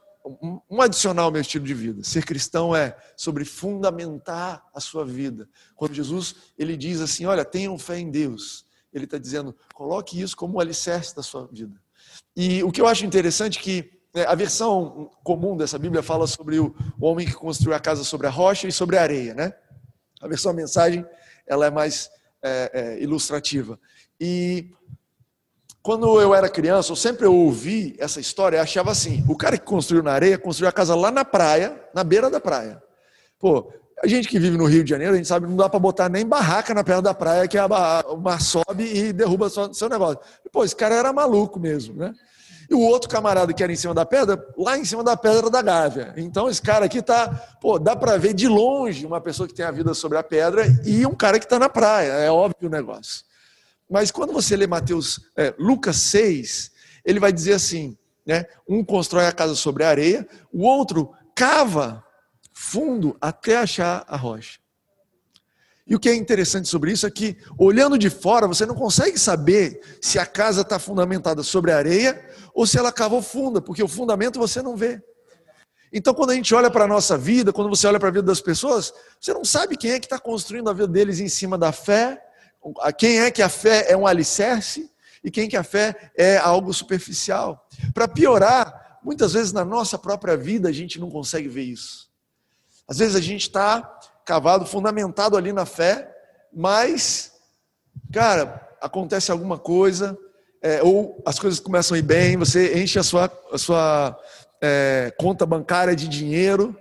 um 0.68 0.82
adicional 0.82 1.26
ao 1.26 1.30
meu 1.30 1.40
estilo 1.40 1.64
de 1.64 1.74
vida. 1.74 2.02
Ser 2.02 2.24
cristão 2.24 2.74
é 2.74 2.96
sobre 3.16 3.44
fundamentar 3.44 4.64
a 4.74 4.80
sua 4.80 5.04
vida. 5.04 5.48
Quando 5.74 5.94
Jesus 5.94 6.34
ele 6.58 6.76
diz 6.76 7.00
assim, 7.00 7.26
olha, 7.26 7.44
tenham 7.44 7.78
fé 7.78 7.98
em 7.98 8.10
Deus, 8.10 8.66
ele 8.92 9.04
está 9.04 9.18
dizendo, 9.18 9.54
coloque 9.72 10.20
isso 10.20 10.36
como 10.36 10.54
o 10.54 10.60
alicerce 10.60 11.14
da 11.14 11.22
sua 11.22 11.46
vida. 11.46 11.80
E 12.34 12.62
o 12.64 12.72
que 12.72 12.80
eu 12.80 12.86
acho 12.86 13.04
interessante 13.04 13.58
é 13.58 13.62
que 13.62 13.95
a 14.24 14.34
versão 14.34 15.10
comum 15.22 15.56
dessa 15.56 15.78
Bíblia 15.78 16.02
fala 16.02 16.26
sobre 16.26 16.58
o 16.58 16.74
homem 17.00 17.26
que 17.26 17.34
construiu 17.34 17.74
a 17.74 17.80
casa 17.80 18.04
sobre 18.04 18.26
a 18.26 18.30
rocha 18.30 18.66
e 18.66 18.72
sobre 18.72 18.96
a 18.96 19.02
areia, 19.02 19.34
né? 19.34 19.52
A 20.20 20.28
versão 20.28 20.52
a 20.52 20.54
mensagem 20.54 21.04
ela 21.46 21.66
é 21.66 21.70
mais 21.70 22.10
é, 22.42 22.70
é, 22.72 23.02
ilustrativa. 23.02 23.78
E 24.20 24.70
quando 25.82 26.20
eu 26.20 26.34
era 26.34 26.48
criança, 26.48 26.90
eu 26.90 26.96
sempre 26.96 27.26
ouvi 27.26 27.94
essa 27.98 28.18
história 28.18 28.56
e 28.56 28.60
achava 28.60 28.90
assim: 28.90 29.24
o 29.28 29.36
cara 29.36 29.58
que 29.58 29.64
construiu 29.64 30.02
na 30.02 30.12
areia 30.12 30.38
construiu 30.38 30.68
a 30.68 30.72
casa 30.72 30.94
lá 30.94 31.10
na 31.10 31.24
praia, 31.24 31.80
na 31.94 32.02
beira 32.02 32.30
da 32.30 32.40
praia. 32.40 32.82
Pô, 33.38 33.72
a 34.02 34.06
gente 34.06 34.28
que 34.28 34.38
vive 34.38 34.56
no 34.56 34.66
Rio 34.66 34.82
de 34.82 34.90
Janeiro, 34.90 35.14
a 35.14 35.16
gente 35.16 35.28
sabe 35.28 35.46
que 35.46 35.50
não 35.50 35.56
dá 35.56 35.68
para 35.68 35.78
botar 35.78 36.08
nem 36.08 36.26
barraca 36.26 36.74
na 36.74 36.82
perna 36.82 37.02
da 37.02 37.14
praia, 37.14 37.48
que 37.48 37.56
a, 37.56 37.66
o 38.08 38.16
mar 38.16 38.40
sobe 38.40 38.84
e 38.84 39.12
derruba 39.12 39.46
o 39.46 39.74
seu 39.74 39.88
negócio. 39.88 40.18
Pô, 40.50 40.64
esse 40.64 40.74
cara 40.74 40.94
era 40.94 41.12
maluco 41.12 41.58
mesmo, 41.60 41.94
né? 41.94 42.14
E 42.68 42.74
o 42.74 42.80
outro 42.80 43.08
camarada 43.08 43.52
que 43.52 43.62
era 43.62 43.72
em 43.72 43.76
cima 43.76 43.94
da 43.94 44.04
pedra, 44.04 44.44
lá 44.56 44.76
em 44.76 44.84
cima 44.84 45.04
da 45.04 45.16
pedra 45.16 45.48
da 45.48 45.62
Gávea. 45.62 46.14
Então 46.16 46.48
esse 46.48 46.60
cara 46.60 46.86
aqui 46.86 47.00
tá, 47.00 47.28
pô, 47.60 47.78
dá 47.78 47.94
para 47.94 48.16
ver 48.16 48.34
de 48.34 48.48
longe 48.48 49.06
uma 49.06 49.20
pessoa 49.20 49.46
que 49.46 49.54
tem 49.54 49.64
a 49.64 49.70
vida 49.70 49.94
sobre 49.94 50.18
a 50.18 50.22
pedra 50.22 50.66
e 50.84 51.06
um 51.06 51.14
cara 51.14 51.38
que 51.38 51.44
está 51.44 51.58
na 51.58 51.68
praia. 51.68 52.12
É 52.12 52.30
óbvio 52.30 52.68
o 52.68 52.72
negócio. 52.72 53.24
Mas 53.88 54.10
quando 54.10 54.32
você 54.32 54.56
lê 54.56 54.66
Mateus, 54.66 55.20
é, 55.36 55.54
Lucas 55.58 55.96
6, 55.96 56.72
ele 57.04 57.20
vai 57.20 57.32
dizer 57.32 57.54
assim, 57.54 57.96
né? 58.26 58.46
Um 58.68 58.84
constrói 58.84 59.26
a 59.26 59.32
casa 59.32 59.54
sobre 59.54 59.84
a 59.84 59.88
areia, 59.88 60.26
o 60.52 60.64
outro 60.64 61.12
cava 61.34 62.04
fundo 62.52 63.16
até 63.20 63.56
achar 63.58 64.04
a 64.08 64.16
rocha. 64.16 64.58
E 65.86 65.94
o 65.94 66.00
que 66.00 66.08
é 66.08 66.14
interessante 66.16 66.68
sobre 66.68 66.90
isso 66.90 67.06
é 67.06 67.10
que, 67.10 67.36
olhando 67.56 67.96
de 67.96 68.10
fora, 68.10 68.48
você 68.48 68.66
não 68.66 68.74
consegue 68.74 69.16
saber 69.16 69.80
se 70.02 70.18
a 70.18 70.26
casa 70.26 70.62
está 70.62 70.80
fundamentada 70.80 71.44
sobre 71.44 71.70
areia 71.70 72.25
ou 72.56 72.66
se 72.66 72.78
ela 72.78 72.90
cavou 72.90 73.20
funda, 73.20 73.60
porque 73.60 73.82
o 73.82 73.86
fundamento 73.86 74.38
você 74.38 74.62
não 74.62 74.74
vê. 74.74 74.98
Então, 75.92 76.14
quando 76.14 76.30
a 76.30 76.34
gente 76.34 76.54
olha 76.54 76.70
para 76.70 76.84
a 76.84 76.88
nossa 76.88 77.16
vida, 77.16 77.52
quando 77.52 77.68
você 77.68 77.86
olha 77.86 78.00
para 78.00 78.08
a 78.08 78.12
vida 78.12 78.24
das 78.24 78.40
pessoas, 78.40 78.94
você 79.20 79.34
não 79.34 79.44
sabe 79.44 79.76
quem 79.76 79.90
é 79.90 80.00
que 80.00 80.06
está 80.06 80.18
construindo 80.18 80.70
a 80.70 80.72
vida 80.72 80.88
deles 80.88 81.20
em 81.20 81.28
cima 81.28 81.58
da 81.58 81.70
fé, 81.70 82.18
quem 82.96 83.20
é 83.20 83.30
que 83.30 83.42
a 83.42 83.50
fé 83.50 83.92
é 83.92 83.96
um 83.96 84.06
alicerce 84.06 84.90
e 85.22 85.30
quem 85.30 85.50
que 85.50 85.56
a 85.56 85.62
fé 85.62 86.10
é 86.16 86.38
algo 86.38 86.72
superficial. 86.72 87.68
Para 87.92 88.08
piorar, 88.08 88.98
muitas 89.02 89.34
vezes 89.34 89.52
na 89.52 89.64
nossa 89.64 89.98
própria 89.98 90.34
vida 90.34 90.70
a 90.70 90.72
gente 90.72 90.98
não 90.98 91.10
consegue 91.10 91.48
ver 91.48 91.64
isso. 91.64 92.08
Às 92.88 92.98
vezes 92.98 93.14
a 93.14 93.20
gente 93.20 93.42
está 93.42 93.82
cavado, 94.24 94.64
fundamentado 94.64 95.36
ali 95.36 95.52
na 95.52 95.66
fé, 95.66 96.10
mas, 96.50 97.32
cara, 98.10 98.66
acontece 98.80 99.30
alguma 99.30 99.58
coisa, 99.58 100.18
é, 100.66 100.82
ou 100.82 101.22
as 101.24 101.38
coisas 101.38 101.60
começam 101.60 101.94
a 101.94 101.98
ir 101.98 102.02
bem, 102.02 102.36
você 102.36 102.82
enche 102.82 102.98
a 102.98 103.02
sua, 103.04 103.30
a 103.52 103.56
sua 103.56 104.18
é, 104.60 105.14
conta 105.16 105.46
bancária 105.46 105.94
de 105.94 106.08
dinheiro. 106.08 106.76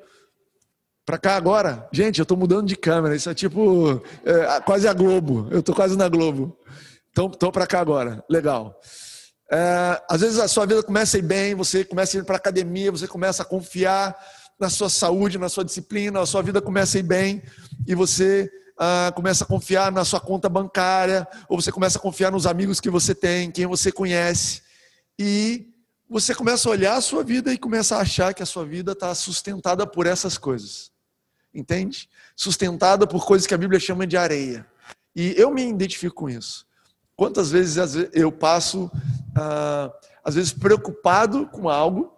Para 1.05 1.19
cá 1.19 1.35
agora, 1.35 1.87
gente, 1.93 2.17
eu 2.17 2.23
estou 2.23 2.35
mudando 2.35 2.65
de 2.65 2.75
câmera, 2.75 3.15
isso 3.15 3.29
é 3.29 3.35
tipo 3.35 4.01
é, 4.25 4.59
quase 4.61 4.87
a 4.87 4.93
Globo, 4.93 5.47
eu 5.51 5.59
estou 5.59 5.75
quase 5.75 5.95
na 5.95 6.09
Globo. 6.09 6.57
Então, 7.11 7.27
estou 7.27 7.51
para 7.51 7.67
cá 7.67 7.79
agora, 7.79 8.23
legal. 8.27 8.81
É, 9.51 10.01
às 10.09 10.21
vezes 10.21 10.39
a 10.39 10.47
sua 10.47 10.65
vida 10.65 10.81
começa 10.81 11.17
a 11.17 11.19
ir 11.19 11.23
bem, 11.23 11.53
você 11.53 11.85
começa 11.85 12.17
a 12.17 12.21
ir 12.21 12.23
para 12.23 12.37
academia, 12.37 12.91
você 12.91 13.07
começa 13.07 13.43
a 13.43 13.45
confiar 13.45 14.17
na 14.59 14.67
sua 14.67 14.89
saúde, 14.89 15.37
na 15.37 15.47
sua 15.47 15.63
disciplina, 15.63 16.19
a 16.19 16.25
sua 16.25 16.41
vida 16.41 16.59
começa 16.59 16.97
a 16.97 17.01
ir 17.01 17.03
bem 17.03 17.43
e 17.87 17.93
você 17.93 18.49
ah, 18.77 19.11
começa 19.15 19.43
a 19.43 19.47
confiar 19.47 19.91
na 19.91 20.03
sua 20.03 20.19
conta 20.19 20.49
bancária, 20.49 21.27
ou 21.47 21.59
você 21.59 21.71
começa 21.71 21.97
a 21.97 22.01
confiar 22.01 22.31
nos 22.31 22.45
amigos 22.45 22.79
que 22.79 22.89
você 22.89 23.15
tem, 23.15 23.51
quem 23.51 23.65
você 23.65 23.91
conhece, 23.91 24.61
e 25.17 25.67
você 26.09 26.35
começa 26.35 26.67
a 26.69 26.71
olhar 26.71 26.95
a 26.95 27.01
sua 27.01 27.23
vida 27.23 27.51
e 27.53 27.57
começa 27.57 27.95
a 27.95 28.01
achar 28.01 28.33
que 28.33 28.43
a 28.43 28.45
sua 28.45 28.65
vida 28.65 28.91
está 28.91 29.13
sustentada 29.15 29.87
por 29.87 30.05
essas 30.05 30.37
coisas. 30.37 30.91
Entende? 31.53 32.09
Sustentada 32.35 33.07
por 33.07 33.25
coisas 33.25 33.47
que 33.47 33.53
a 33.53 33.57
Bíblia 33.57 33.79
chama 33.79 34.05
de 34.05 34.17
areia. 34.17 34.67
E 35.15 35.33
eu 35.37 35.51
me 35.51 35.67
identifico 35.67 36.15
com 36.15 36.29
isso. 36.29 36.65
Quantas 37.15 37.49
vezes 37.49 38.09
eu 38.11 38.31
passo, 38.31 38.91
ah, 39.35 39.91
às 40.23 40.35
vezes, 40.35 40.51
preocupado 40.51 41.47
com 41.47 41.69
algo, 41.69 42.14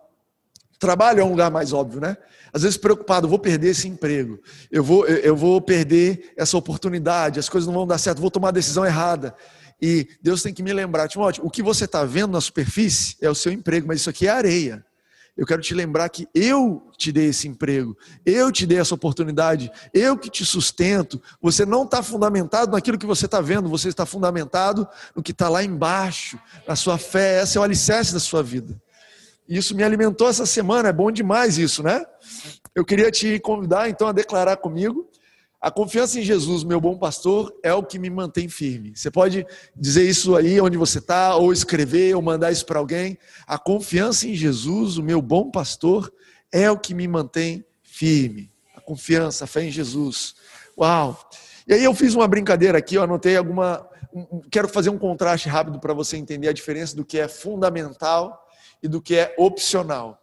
Trabalho 0.79 1.22
é 1.22 1.24
um 1.24 1.29
lugar 1.29 1.50
mais 1.50 1.74
óbvio, 1.74 2.00
né? 2.00 2.17
Às 2.53 2.62
vezes 2.62 2.77
preocupado, 2.77 3.27
vou 3.27 3.39
perder 3.39 3.69
esse 3.69 3.88
emprego, 3.88 4.39
eu 4.72 4.84
vou, 4.84 5.05
eu 5.05 5.36
vou 5.36 5.62
perder 5.62 6.34
essa 6.36 6.57
oportunidade, 6.57 7.39
as 7.39 7.50
coisas 7.50 7.67
não 7.67 7.74
vão 7.74 7.86
dar 7.86 7.98
certo, 7.98 8.22
vou 8.22 8.31
tomar 8.31 8.50
a 8.50 8.51
decisão 8.51 8.86
errada. 8.86 9.36
E 9.81 10.07
Deus 10.22 10.41
tem 10.41 10.53
que 10.53 10.63
me 10.63 10.74
lembrar, 10.74 11.07
Timóteo, 11.07 11.46
o 11.46 11.51
que 11.51 11.62
você 11.62 11.86
está 11.86 12.03
vendo 12.03 12.31
na 12.31 12.41
superfície 12.41 13.15
é 13.22 13.29
o 13.29 13.36
seu 13.36 13.51
emprego, 13.51 13.88
mas 13.88 14.00
isso 14.00 14.10
aqui 14.10 14.27
é 14.27 14.31
areia. 14.31 14.84
Eu 15.38 15.46
quero 15.46 15.62
te 15.62 15.75
lembrar 15.75 16.10
que 16.10 16.27
eu 16.34 16.89
te 16.98 17.12
dei 17.12 17.27
esse 17.27 17.48
emprego, 17.48 17.96
eu 18.25 18.51
te 18.51 18.65
dei 18.65 18.79
essa 18.79 18.96
oportunidade, 18.96 19.72
eu 19.93 20.17
que 20.17 20.31
te 20.31 20.43
sustento. 20.43 21.22
Você 21.39 21.63
não 21.63 21.84
está 21.84 22.01
fundamentado 22.01 22.72
naquilo 22.72 22.98
que 22.98 23.05
você 23.05 23.27
está 23.27 23.39
vendo, 23.39 23.69
você 23.69 23.89
está 23.89 24.03
fundamentado 24.03 24.88
no 25.15 25.22
que 25.22 25.31
está 25.31 25.48
lá 25.48 25.63
embaixo, 25.63 26.39
na 26.67 26.75
sua 26.75 26.98
fé. 26.98 27.41
Essa 27.41 27.60
é 27.60 27.62
o 27.62 27.63
alicerce 27.63 28.13
da 28.13 28.19
sua 28.19 28.41
vida. 28.41 28.81
Isso 29.48 29.75
me 29.75 29.84
alimentou 29.84 30.27
essa 30.27 30.46
semana, 30.46 30.89
é 30.89 30.94
bom 30.94 31.10
demais 31.10 31.58
isso, 31.58 31.82
né? 31.82 32.06
Eu 32.75 32.84
queria 32.84 33.10
te 33.10 33.39
convidar 33.39 33.89
então 33.89 34.08
a 34.08 34.12
declarar 34.12 34.58
comigo. 34.58 35.10
A 35.60 35.72
confiança 35.72 36.20
em 36.20 36.22
Jesus, 36.22 36.63
meu 36.63 36.80
bom 36.80 36.98
pastor, 36.98 37.51
é 37.63 37.74
o 37.74 37.82
que 37.82 37.98
me 37.98 38.10
mantém 38.10 38.48
firme. 38.48 38.94
Você 38.96 39.10
pode 39.10 39.46
dizer 39.75 40.08
isso 40.08 40.36
aí 40.36 40.62
onde 40.62 40.77
você 40.77 41.00
está, 41.00 41.36
ou 41.36 41.51
escrever, 41.51 42.16
ou 42.16 42.22
mandar 42.22 42.51
isso 42.51 42.66
para 42.66 42.77
alguém. 42.77 43.18
A 43.48 43.58
confiança 43.58 44.27
em 44.27 44.36
Jesus, 44.36 44.98
o 44.98 45.04
meu 45.04 45.22
bom 45.22 45.50
pastor, 45.50 46.13
é 46.51 46.70
o 46.70 46.77
que 46.77 46.94
me 46.94 47.08
mantém 47.08 47.66
firme. 47.82 48.51
A 48.75 48.82
confiança, 48.82 49.46
a 49.46 49.48
fé 49.48 49.63
em 49.63 49.72
Jesus. 49.72 50.36
Uau! 50.77 51.20
E 51.68 51.74
aí 51.74 51.84
eu 51.84 51.94
fiz 51.96 52.13
uma 52.13 52.27
brincadeira 52.27 52.77
aqui, 52.77 52.96
eu 52.96 53.04
anotei 53.04 53.36
alguma. 53.36 53.89
Quero 54.51 54.68
fazer 54.68 54.89
um 54.89 54.98
contraste 54.98 55.50
rápido 55.50 55.80
para 55.80 55.94
você 55.94 56.18
entender 56.18 56.50
a 56.50 56.54
diferença 56.54 56.96
do 56.96 57.04
que 57.04 57.18
é 57.18 57.27
fundamental 57.27 58.47
e 58.81 58.88
do 58.88 59.01
que 59.01 59.15
é 59.15 59.34
opcional. 59.38 60.22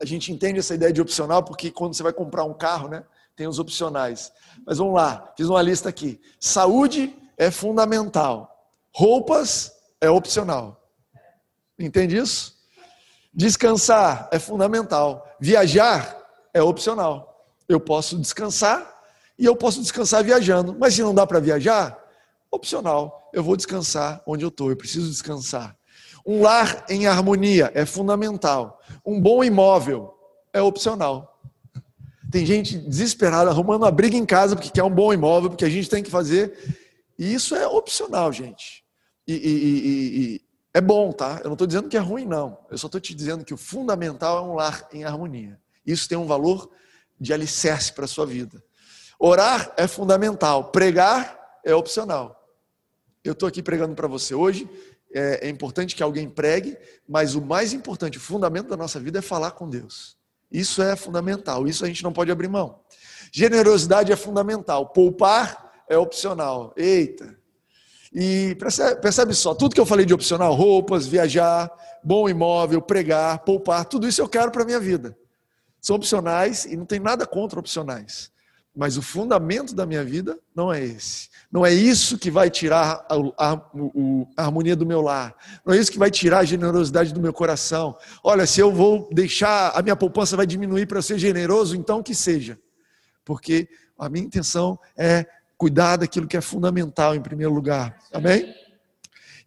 A 0.00 0.04
gente 0.04 0.32
entende 0.32 0.58
essa 0.58 0.74
ideia 0.74 0.92
de 0.92 1.00
opcional 1.00 1.42
porque 1.42 1.70
quando 1.70 1.94
você 1.94 2.02
vai 2.02 2.12
comprar 2.12 2.44
um 2.44 2.54
carro, 2.54 2.88
né, 2.88 3.04
tem 3.34 3.46
os 3.46 3.58
opcionais. 3.58 4.32
Mas 4.66 4.78
vamos 4.78 4.94
lá, 4.94 5.32
fiz 5.36 5.48
uma 5.48 5.62
lista 5.62 5.88
aqui. 5.88 6.20
Saúde 6.38 7.16
é 7.36 7.50
fundamental. 7.50 8.52
Roupas 8.94 9.72
é 10.00 10.10
opcional. 10.10 10.82
Entende 11.78 12.16
isso? 12.16 12.56
Descansar 13.32 14.28
é 14.32 14.38
fundamental. 14.38 15.26
Viajar 15.38 16.16
é 16.54 16.62
opcional. 16.62 17.46
Eu 17.68 17.78
posso 17.78 18.18
descansar 18.18 18.96
e 19.38 19.44
eu 19.44 19.54
posso 19.54 19.82
descansar 19.82 20.24
viajando. 20.24 20.74
Mas 20.78 20.94
se 20.94 21.02
não 21.02 21.14
dá 21.14 21.26
para 21.26 21.40
viajar, 21.40 22.02
opcional. 22.50 23.30
Eu 23.32 23.42
vou 23.42 23.56
descansar 23.56 24.22
onde 24.26 24.44
eu 24.44 24.48
estou. 24.48 24.70
Eu 24.70 24.76
preciso 24.76 25.10
descansar. 25.10 25.75
Um 26.26 26.42
lar 26.42 26.84
em 26.88 27.06
harmonia 27.06 27.70
é 27.72 27.86
fundamental. 27.86 28.82
Um 29.04 29.20
bom 29.20 29.44
imóvel 29.44 30.12
é 30.52 30.60
opcional. 30.60 31.40
Tem 32.32 32.44
gente 32.44 32.76
desesperada 32.76 33.50
arrumando 33.50 33.82
uma 33.82 33.92
briga 33.92 34.16
em 34.16 34.26
casa 34.26 34.56
porque 34.56 34.70
quer 34.70 34.82
um 34.82 34.90
bom 34.90 35.12
imóvel, 35.12 35.50
porque 35.50 35.64
a 35.64 35.70
gente 35.70 35.88
tem 35.88 36.02
que 36.02 36.10
fazer. 36.10 36.76
E 37.16 37.32
isso 37.32 37.54
é 37.54 37.68
opcional, 37.68 38.32
gente. 38.32 38.84
E, 39.26 39.34
e, 39.34 39.38
e, 39.38 40.40
é 40.74 40.80
bom, 40.80 41.12
tá? 41.12 41.40
Eu 41.42 41.46
não 41.46 41.52
estou 41.52 41.66
dizendo 41.66 41.88
que 41.88 41.96
é 41.96 42.00
ruim, 42.00 42.26
não. 42.26 42.58
Eu 42.70 42.76
só 42.76 42.88
estou 42.88 43.00
te 43.00 43.14
dizendo 43.14 43.44
que 43.44 43.54
o 43.54 43.56
fundamental 43.56 44.38
é 44.38 44.48
um 44.48 44.54
lar 44.54 44.88
em 44.92 45.04
harmonia. 45.04 45.58
Isso 45.86 46.08
tem 46.08 46.18
um 46.18 46.26
valor 46.26 46.68
de 47.18 47.32
alicerce 47.32 47.92
para 47.92 48.04
a 48.04 48.08
sua 48.08 48.26
vida. 48.26 48.62
Orar 49.18 49.72
é 49.76 49.86
fundamental. 49.86 50.72
Pregar 50.72 51.38
é 51.64 51.74
opcional. 51.74 52.44
Eu 53.22 53.32
estou 53.32 53.48
aqui 53.48 53.62
pregando 53.62 53.94
para 53.94 54.08
você 54.08 54.34
hoje 54.34 54.68
é, 55.16 55.46
é 55.46 55.48
importante 55.48 55.96
que 55.96 56.02
alguém 56.02 56.28
pregue, 56.28 56.76
mas 57.08 57.34
o 57.34 57.40
mais 57.40 57.72
importante, 57.72 58.18
o 58.18 58.20
fundamento 58.20 58.68
da 58.68 58.76
nossa 58.76 59.00
vida 59.00 59.18
é 59.18 59.22
falar 59.22 59.52
com 59.52 59.68
Deus. 59.68 60.14
Isso 60.52 60.82
é 60.82 60.94
fundamental, 60.94 61.66
isso 61.66 61.84
a 61.84 61.88
gente 61.88 62.04
não 62.04 62.12
pode 62.12 62.30
abrir 62.30 62.48
mão. 62.48 62.80
Generosidade 63.32 64.12
é 64.12 64.16
fundamental, 64.16 64.90
poupar 64.90 65.84
é 65.88 65.96
opcional. 65.96 66.74
Eita! 66.76 67.34
E 68.12 68.54
percebe, 68.56 69.00
percebe 69.00 69.34
só, 69.34 69.54
tudo 69.54 69.74
que 69.74 69.80
eu 69.80 69.86
falei 69.86 70.04
de 70.04 70.14
opcional, 70.14 70.54
roupas, 70.54 71.06
viajar, 71.06 71.70
bom 72.04 72.28
imóvel, 72.28 72.80
pregar, 72.82 73.38
poupar, 73.40 73.86
tudo 73.86 74.06
isso 74.06 74.20
eu 74.20 74.28
quero 74.28 74.50
para 74.50 74.64
minha 74.64 74.80
vida. 74.80 75.16
São 75.80 75.96
opcionais 75.96 76.66
e 76.66 76.76
não 76.76 76.84
tem 76.84 77.00
nada 77.00 77.26
contra 77.26 77.58
opcionais. 77.58 78.30
Mas 78.76 78.98
o 78.98 79.02
fundamento 79.02 79.74
da 79.74 79.86
minha 79.86 80.04
vida 80.04 80.38
não 80.54 80.70
é 80.70 80.84
esse. 80.84 81.30
Não 81.50 81.64
é 81.64 81.72
isso 81.72 82.18
que 82.18 82.30
vai 82.30 82.50
tirar 82.50 83.06
a, 83.08 83.14
a, 83.38 83.52
a, 84.36 84.44
harmonia 84.44 84.76
do 84.76 84.84
meu 84.84 85.00
lar. 85.00 85.34
Não 85.64 85.72
é 85.72 85.78
isso 85.78 85.90
que 85.90 85.98
vai 85.98 86.10
tirar 86.10 86.40
a 86.40 86.44
generosidade 86.44 87.14
do 87.14 87.20
meu 87.20 87.32
coração. 87.32 87.96
Olha, 88.22 88.46
se 88.46 88.60
eu 88.60 88.70
vou 88.70 89.08
deixar, 89.10 89.70
a 89.70 89.80
minha 89.80 89.96
poupança 89.96 90.36
vai 90.36 90.46
diminuir 90.46 90.84
para 90.86 91.00
ser 91.00 91.18
generoso, 91.18 91.74
então 91.74 92.02
que 92.02 92.14
seja. 92.14 92.58
Porque 93.24 93.66
a 93.98 94.10
minha 94.10 94.26
intenção 94.26 94.78
é 94.94 95.24
cuidar 95.56 95.96
daquilo 95.96 96.26
que 96.26 96.36
é 96.36 96.42
fundamental 96.42 97.14
em 97.14 97.22
primeiro 97.22 97.54
lugar. 97.54 97.96
Amém? 98.12 98.54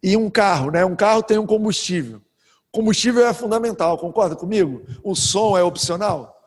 E 0.02 0.16
um 0.16 0.28
carro, 0.28 0.72
né? 0.72 0.84
Um 0.84 0.96
carro 0.96 1.22
tem 1.22 1.38
um 1.38 1.46
combustível. 1.46 2.20
Combustível 2.72 3.24
é 3.24 3.32
fundamental, 3.32 3.96
concorda 3.96 4.34
comigo? 4.34 4.82
O 5.04 5.14
som 5.14 5.56
é 5.56 5.62
opcional. 5.62 6.39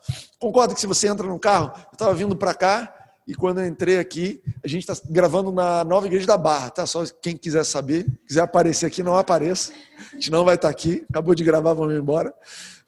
Concorda 0.44 0.74
que 0.74 0.80
se 0.82 0.86
você 0.86 1.08
entra 1.08 1.26
no 1.26 1.38
carro, 1.38 1.72
eu 1.74 1.94
estava 1.94 2.12
vindo 2.12 2.36
para 2.36 2.52
cá 2.52 2.94
e 3.26 3.34
quando 3.34 3.62
eu 3.62 3.66
entrei 3.66 3.98
aqui, 3.98 4.42
a 4.62 4.68
gente 4.68 4.82
está 4.82 4.94
gravando 5.08 5.50
na 5.50 5.82
nova 5.84 6.06
igreja 6.06 6.26
da 6.26 6.36
Barra, 6.36 6.68
tá? 6.68 6.84
Só 6.84 7.02
quem 7.22 7.34
quiser 7.34 7.64
saber, 7.64 8.06
quiser 8.28 8.42
aparecer 8.42 8.84
aqui, 8.84 9.02
não 9.02 9.16
apareça. 9.16 9.72
A 10.12 10.16
gente 10.16 10.30
não 10.30 10.44
vai 10.44 10.56
estar 10.56 10.68
tá 10.68 10.70
aqui. 10.70 11.02
Acabou 11.08 11.34
de 11.34 11.42
gravar, 11.42 11.72
vamos 11.72 11.94
embora. 11.94 12.30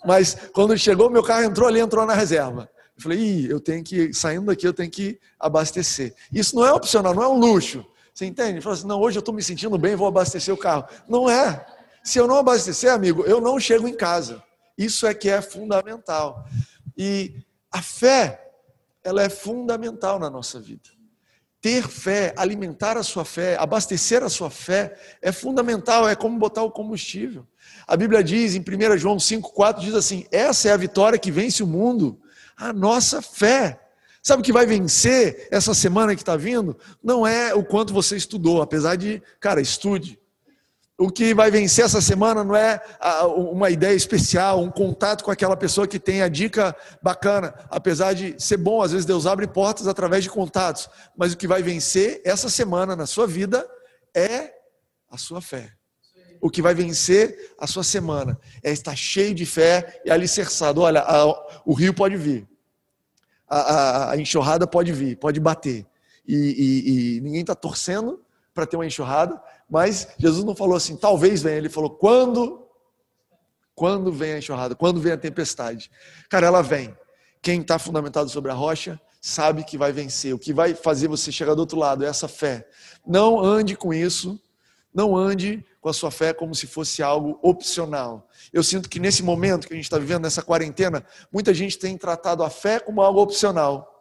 Mas 0.05 0.37
quando 0.53 0.77
chegou, 0.77 1.09
meu 1.09 1.23
carro 1.23 1.45
entrou 1.45 1.67
ali, 1.67 1.81
entrou 1.81 2.05
na 2.05 2.13
reserva. 2.13 2.69
Eu 2.95 3.03
falei, 3.03 3.19
Ih, 3.21 3.51
eu 3.51 3.59
tenho 3.59 3.83
que, 3.83 4.13
saindo 4.13 4.45
daqui, 4.45 4.67
eu 4.67 4.75
tenho 4.75 4.91
que 4.91 5.19
abastecer. 5.41 6.15
Isso 6.31 6.55
não 6.55 6.67
é 6.67 6.75
opcional, 6.75 7.15
não 7.15 7.23
é 7.23 7.29
um 7.29 7.39
luxo. 7.39 7.83
Você 8.13 8.27
entende? 8.27 8.61
Fala 8.61 8.75
assim, 8.75 8.87
não, 8.87 9.01
hoje 9.01 9.17
eu 9.17 9.21
estou 9.21 9.35
me 9.35 9.43
sentindo 9.43 9.79
bem, 9.79 9.97
vou 9.97 10.09
abastecer 10.09 10.53
o 10.53 10.59
carro. 10.59 10.85
Não 11.09 11.31
é. 11.31 11.65
Se 12.05 12.19
eu 12.19 12.27
não 12.27 12.37
abastecer, 12.37 12.93
amigo, 12.93 13.23
eu 13.23 13.41
não 13.41 13.59
chego 13.59 13.89
em 13.89 13.95
casa. 13.95 14.43
Isso 14.77 15.07
é 15.07 15.15
que 15.15 15.31
é 15.31 15.41
fundamental. 15.41 16.45
E 16.97 17.46
a 17.76 17.83
fé, 17.83 18.42
ela 19.04 19.23
é 19.23 19.28
fundamental 19.28 20.18
na 20.18 20.30
nossa 20.30 20.59
vida. 20.59 20.88
Ter 21.61 21.87
fé, 21.87 22.33
alimentar 22.37 22.97
a 22.97 23.02
sua 23.02 23.25
fé, 23.25 23.56
abastecer 23.59 24.23
a 24.23 24.30
sua 24.30 24.49
fé 24.49 24.99
é 25.21 25.30
fundamental, 25.30 26.09
é 26.09 26.16
como 26.16 26.38
botar 26.38 26.62
o 26.62 26.71
combustível. 26.71 27.47
A 27.87 27.95
Bíblia 27.95 28.25
diz 28.25 28.54
em 28.54 28.61
1 28.61 28.97
João 28.97 29.16
5,4 29.16 29.80
diz 29.80 29.95
assim: 29.95 30.26
essa 30.33 30.68
é 30.71 30.73
a 30.73 30.76
vitória 30.76 31.18
que 31.18 31.30
vence 31.30 31.62
o 31.62 31.66
mundo, 31.66 32.18
A 32.56 32.73
nossa 32.73 33.21
fé. 33.21 33.78
Sabe 34.23 34.40
o 34.40 34.45
que 34.45 34.52
vai 34.52 34.64
vencer 34.64 35.47
essa 35.52 35.75
semana 35.75 36.14
que 36.16 36.23
está 36.23 36.35
vindo? 36.35 36.76
Não 37.02 37.26
é 37.26 37.54
o 37.54 37.62
quanto 37.62 37.92
você 37.92 38.16
estudou, 38.16 38.62
apesar 38.62 38.97
de, 38.97 39.23
cara, 39.38 39.61
estude. 39.61 40.18
O 40.99 41.11
que 41.11 41.35
vai 41.35 41.50
vencer 41.50 41.85
essa 41.85 42.00
semana 42.00 42.43
não 42.43 42.57
é 42.57 42.81
uma 43.37 43.69
ideia 43.69 43.95
especial, 43.95 44.62
um 44.62 44.71
contato 44.71 45.23
com 45.23 45.31
aquela 45.31 45.55
pessoa 45.55 45.87
que 45.87 45.99
tem 45.99 46.23
a 46.23 46.29
dica 46.29 46.75
bacana, 47.03 47.55
apesar 47.69 48.15
de 48.15 48.35
ser 48.43 48.57
bom, 48.57 48.81
às 48.81 48.93
vezes 48.93 49.05
Deus 49.05 49.26
abre 49.26 49.47
portas 49.47 49.87
através 49.87 50.25
de 50.25 50.31
contatos, 50.31 50.88
mas 51.15 51.35
o 51.35 51.37
que 51.37 51.47
vai 51.47 51.62
vencer 51.62 52.23
essa 52.25 52.49
semana 52.49 52.97
na 52.97 53.05
sua 53.05 53.26
vida 53.26 53.69
é 54.15 54.55
a 55.11 55.19
sua 55.19 55.43
fé. 55.43 55.71
O 56.41 56.49
que 56.49 56.62
vai 56.62 56.75
vencer 56.75 57.55
a 57.59 57.67
sua 57.67 57.85
semana 57.85 58.38
é 58.62 58.71
estar 58.73 58.97
cheio 58.97 59.35
de 59.35 59.45
fé 59.45 60.00
e 60.03 60.11
alicerçado. 60.11 60.81
Olha, 60.81 61.00
a, 61.00 61.26
o 61.67 61.75
rio 61.75 61.93
pode 61.93 62.17
vir, 62.17 62.49
a, 63.47 63.59
a, 63.59 64.11
a, 64.12 64.17
enxurrada 64.17 64.67
pode 64.67 64.93
vir, 64.93 65.19
pode 65.19 65.41
bater, 65.41 65.87
e, 66.26 66.37
e, 66.37 67.17
e 67.17 67.21
ninguém 67.21 67.43
está 67.43 67.55
torcendo 67.55 68.25
para 68.55 68.65
ter 68.65 68.76
uma 68.76 68.87
enxurrada, 68.87 69.38
mas 69.68 70.08
Jesus 70.18 70.44
não 70.44 70.54
falou 70.54 70.76
assim, 70.76 70.96
talvez 70.96 71.42
venha, 71.42 71.56
ele 71.56 71.68
falou 71.68 71.90
quando 71.90 72.66
quando 73.75 74.11
vem 74.11 74.32
a 74.32 74.38
enxurrada, 74.38 74.75
quando 74.75 74.99
vem 74.99 75.12
a 75.12 75.18
tempestade. 75.18 75.90
Cara, 76.30 76.46
ela 76.46 76.62
vem. 76.62 76.96
Quem 77.42 77.61
está 77.61 77.78
fundamentado 77.78 78.30
sobre 78.30 78.50
a 78.50 78.54
rocha 78.54 78.99
sabe 79.20 79.64
que 79.64 79.76
vai 79.76 79.92
vencer. 79.92 80.35
O 80.35 80.38
que 80.38 80.50
vai 80.50 80.75
fazer 80.75 81.08
você 81.08 81.30
chegar 81.30 81.54
do 81.54 81.61
outro 81.61 81.78
lado 81.78 82.02
é 82.02 82.08
essa 82.08 82.26
fé. 82.26 82.66
Não 83.06 83.38
ande 83.38 83.76
com 83.76 83.92
isso, 83.92 84.40
não 84.94 85.14
ande 85.14 85.62
com 85.78 85.90
a 85.90 85.92
sua 85.92 86.11
fé 86.11 86.32
como 86.32 86.54
se 86.54 86.66
fosse 86.66 87.02
algo 87.02 87.38
opcional. 87.42 88.26
Eu 88.50 88.62
sinto 88.62 88.88
que 88.88 88.99
nesse 88.99 89.23
momento 89.23 89.66
que 89.68 89.75
a 89.75 89.76
gente 89.76 89.85
está 89.85 89.99
vivendo, 89.99 90.23
nessa 90.23 90.40
quarentena, 90.40 91.04
muita 91.30 91.52
gente 91.52 91.78
tem 91.78 91.99
tratado 91.99 92.42
a 92.42 92.49
fé 92.49 92.80
como 92.80 93.02
algo 93.02 93.20
opcional 93.20 93.92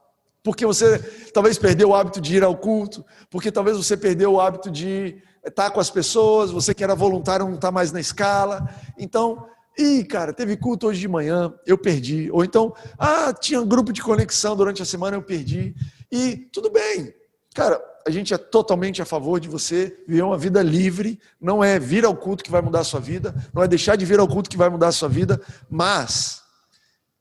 porque 0.45 0.63
você 0.63 0.99
talvez 1.33 1.57
perdeu 1.57 1.89
o 1.89 1.95
hábito 1.95 2.21
de 2.21 2.35
ir 2.37 2.43
ao 2.43 2.55
culto, 2.55 3.03
porque 3.31 3.51
talvez 3.51 3.75
você 3.75 3.97
perdeu 3.97 4.33
o 4.33 4.39
hábito 4.39 4.69
de 4.69 5.19
estar 5.45 5.71
com 5.71 5.79
as 5.79 5.89
pessoas, 5.89 6.51
você 6.51 6.73
que 6.73 6.83
era 6.83 6.95
voluntário 6.95 7.45
não 7.45 7.55
está 7.55 7.71
mais 7.71 7.91
na 7.91 7.99
escala. 7.99 8.69
Então, 8.97 9.47
ih, 9.77 10.03
cara, 10.03 10.33
teve 10.33 10.57
culto 10.57 10.87
hoje 10.87 10.99
de 10.99 11.07
manhã, 11.07 11.53
eu 11.65 11.77
perdi. 11.77 12.29
Ou 12.31 12.43
então, 12.43 12.73
ah, 12.97 13.33
tinha 13.33 13.61
um 13.61 13.67
grupo 13.67 13.93
de 13.93 14.01
conexão 14.01 14.55
durante 14.55 14.81
a 14.81 14.85
semana, 14.85 15.17
eu 15.17 15.21
perdi. 15.21 15.75
E 16.11 16.47
tudo 16.51 16.69
bem. 16.69 17.13
Cara, 17.53 17.81
a 18.05 18.11
gente 18.11 18.33
é 18.33 18.37
totalmente 18.37 19.01
a 19.01 19.05
favor 19.05 19.39
de 19.39 19.49
você 19.49 19.97
viver 20.07 20.21
uma 20.21 20.37
vida 20.37 20.61
livre, 20.61 21.19
não 21.41 21.63
é 21.63 21.79
vir 21.79 22.05
ao 22.05 22.15
culto 22.15 22.43
que 22.43 22.51
vai 22.51 22.61
mudar 22.61 22.81
a 22.81 22.83
sua 22.83 22.99
vida, 22.99 23.33
não 23.53 23.63
é 23.63 23.67
deixar 23.67 23.95
de 23.95 24.05
vir 24.05 24.19
ao 24.19 24.27
culto 24.27 24.49
que 24.49 24.57
vai 24.57 24.69
mudar 24.69 24.89
a 24.89 24.91
sua 24.91 25.09
vida, 25.09 25.41
mas 25.69 26.41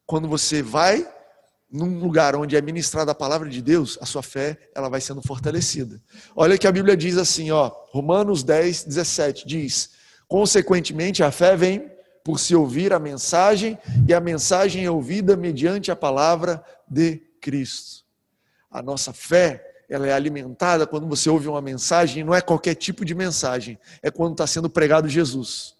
quando 0.05 0.29
você 0.29 0.63
vai 0.63 1.09
num 1.75 1.99
lugar 1.99 2.37
onde 2.37 2.55
é 2.55 2.63
ministrada 2.63 3.11
a 3.11 3.15
palavra 3.17 3.51
de 3.51 3.61
Deus, 3.61 3.99
a 4.01 4.07
sua 4.07 4.23
fé 4.23 4.57
ela 4.77 4.89
vai 4.89 5.01
sendo 5.01 5.21
fortalecida. 5.21 6.01
Olha 6.37 6.57
que 6.57 6.69
a 6.69 6.73
Bíblia 6.73 6.97
diz 6.97 7.19
assim, 7.19 7.51
ó, 7.51 7.69
Romanos 7.91 8.45
10, 8.45 8.85
17, 8.85 9.45
diz: 9.45 9.91
Consequentemente, 10.29 11.25
a 11.25 11.33
fé 11.33 11.57
vem 11.57 11.91
por 12.23 12.39
se 12.39 12.55
ouvir 12.55 12.93
a 12.93 13.01
mensagem, 13.01 13.77
e 14.07 14.15
a 14.15 14.21
mensagem 14.21 14.85
é 14.85 14.91
ouvida 14.91 15.37
mediante 15.37 15.91
a 15.91 15.97
palavra 15.97 16.65
de 16.89 17.21
Cristo. 17.41 18.05
A 18.71 18.81
nossa 18.81 19.13
fé 19.13 19.73
ela 19.89 20.07
é 20.07 20.13
alimentada 20.13 20.87
quando 20.87 21.09
você 21.09 21.29
ouve 21.29 21.49
uma 21.49 21.61
mensagem, 21.61 22.21
e 22.21 22.25
não 22.25 22.33
é 22.33 22.41
qualquer 22.41 22.77
tipo 22.77 23.05
de 23.05 23.17
mensagem, 23.17 23.81
é 24.01 24.13
quando 24.13 24.35
está 24.35 24.47
sendo 24.47 24.71
pregado 24.71 25.09
Jesus. 25.09 25.74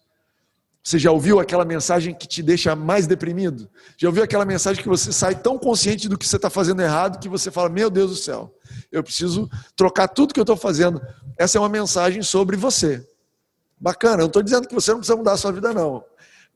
Você 0.85 0.99
já 0.99 1.11
ouviu 1.11 1.39
aquela 1.39 1.65
mensagem 1.65 2.13
que 2.13 2.27
te 2.27 2.43
deixa 2.43 2.75
mais 2.75 3.07
deprimido? 3.07 3.67
Já 3.97 4.07
ouviu 4.07 4.23
aquela 4.23 4.45
mensagem 4.45 4.83
que 4.83 4.87
você 4.87 5.11
sai 5.11 5.33
tão 5.33 5.57
consciente 5.57 6.07
do 6.07 6.15
que 6.15 6.27
você 6.27 6.35
está 6.35 6.47
fazendo 6.47 6.79
errado 6.79 7.19
que 7.19 7.27
você 7.27 7.49
fala: 7.49 7.69
Meu 7.69 7.89
Deus 7.89 8.11
do 8.11 8.15
céu, 8.15 8.55
eu 8.91 9.03
preciso 9.03 9.49
trocar 9.75 10.07
tudo 10.07 10.31
que 10.31 10.39
eu 10.39 10.43
estou 10.43 10.55
fazendo. 10.55 11.01
Essa 11.39 11.57
é 11.57 11.59
uma 11.59 11.69
mensagem 11.69 12.21
sobre 12.21 12.55
você. 12.55 13.03
Bacana, 13.79 14.17
não 14.17 14.27
estou 14.27 14.43
dizendo 14.43 14.67
que 14.67 14.75
você 14.75 14.91
não 14.91 14.99
precisa 14.99 15.17
mudar 15.17 15.31
a 15.31 15.37
sua 15.37 15.51
vida, 15.51 15.73
não. 15.73 16.03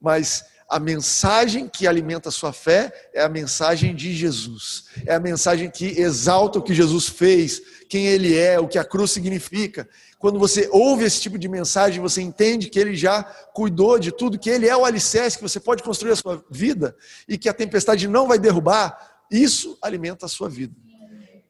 Mas 0.00 0.44
a 0.68 0.78
mensagem 0.78 1.66
que 1.66 1.88
alimenta 1.88 2.28
a 2.28 2.32
sua 2.32 2.52
fé 2.52 3.10
é 3.12 3.22
a 3.22 3.28
mensagem 3.28 3.96
de 3.96 4.14
Jesus. 4.14 4.84
É 5.04 5.16
a 5.16 5.20
mensagem 5.20 5.68
que 5.68 5.86
exalta 6.00 6.60
o 6.60 6.62
que 6.62 6.72
Jesus 6.72 7.08
fez, 7.08 7.60
quem 7.88 8.06
ele 8.06 8.38
é, 8.38 8.60
o 8.60 8.68
que 8.68 8.78
a 8.78 8.84
cruz 8.84 9.10
significa. 9.10 9.88
Quando 10.20 10.38
você 10.38 10.68
ouve 10.70 11.04
esse 11.06 11.18
tipo 11.18 11.38
de 11.38 11.48
mensagem, 11.48 11.98
você 11.98 12.20
entende 12.20 12.68
que 12.68 12.78
ele 12.78 12.94
já 12.94 13.22
cuidou 13.54 13.98
de 13.98 14.12
tudo, 14.12 14.38
que 14.38 14.50
ele 14.50 14.68
é 14.68 14.76
o 14.76 14.84
alicerce, 14.84 15.38
que 15.38 15.42
você 15.42 15.58
pode 15.58 15.82
construir 15.82 16.12
a 16.12 16.16
sua 16.16 16.44
vida 16.50 16.94
e 17.26 17.38
que 17.38 17.48
a 17.48 17.54
tempestade 17.54 18.06
não 18.06 18.28
vai 18.28 18.38
derrubar. 18.38 19.24
Isso 19.30 19.78
alimenta 19.80 20.26
a 20.26 20.28
sua 20.28 20.46
vida. 20.46 20.76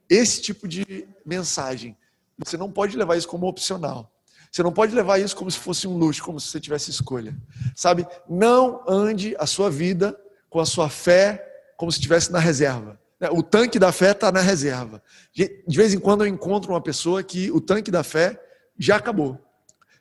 Esse 0.09 0.41
tipo 0.41 0.69
de 0.69 1.09
mensagem, 1.27 1.97
você 2.39 2.57
não 2.57 2.71
pode 2.71 2.97
levar 2.97 3.17
isso 3.17 3.27
como 3.27 3.49
opcional. 3.49 4.09
Você 4.53 4.63
não 4.63 4.73
pode 4.73 4.95
levar 4.95 5.19
isso 5.19 5.35
como 5.35 5.51
se 5.51 5.59
fosse 5.59 5.89
um 5.89 5.97
luxo, 5.97 6.23
como 6.23 6.39
se 6.39 6.47
você 6.47 6.61
tivesse 6.61 6.93
escolha. 6.93 7.37
Sabe? 7.75 8.07
Não 8.29 8.85
ande 8.87 9.35
a 9.41 9.47
sua 9.47 9.69
vida 9.69 10.17
com 10.49 10.61
a 10.61 10.65
sua 10.65 10.89
fé 10.89 11.45
como 11.77 11.91
se 11.91 11.99
estivesse 11.99 12.31
na 12.31 12.39
reserva. 12.39 13.01
O 13.33 13.43
tanque 13.43 13.81
da 13.81 13.91
fé 13.91 14.13
está 14.13 14.31
na 14.31 14.41
reserva. 14.41 15.03
De 15.35 15.77
vez 15.77 15.93
em 15.93 15.99
quando 15.99 16.23
eu 16.23 16.29
encontro 16.29 16.73
uma 16.73 16.81
pessoa 16.81 17.21
que 17.21 17.51
o 17.51 17.61
tanque 17.61 17.91
da 17.91 18.05
fé 18.05 18.41
já 18.81 18.97
acabou. 18.97 19.39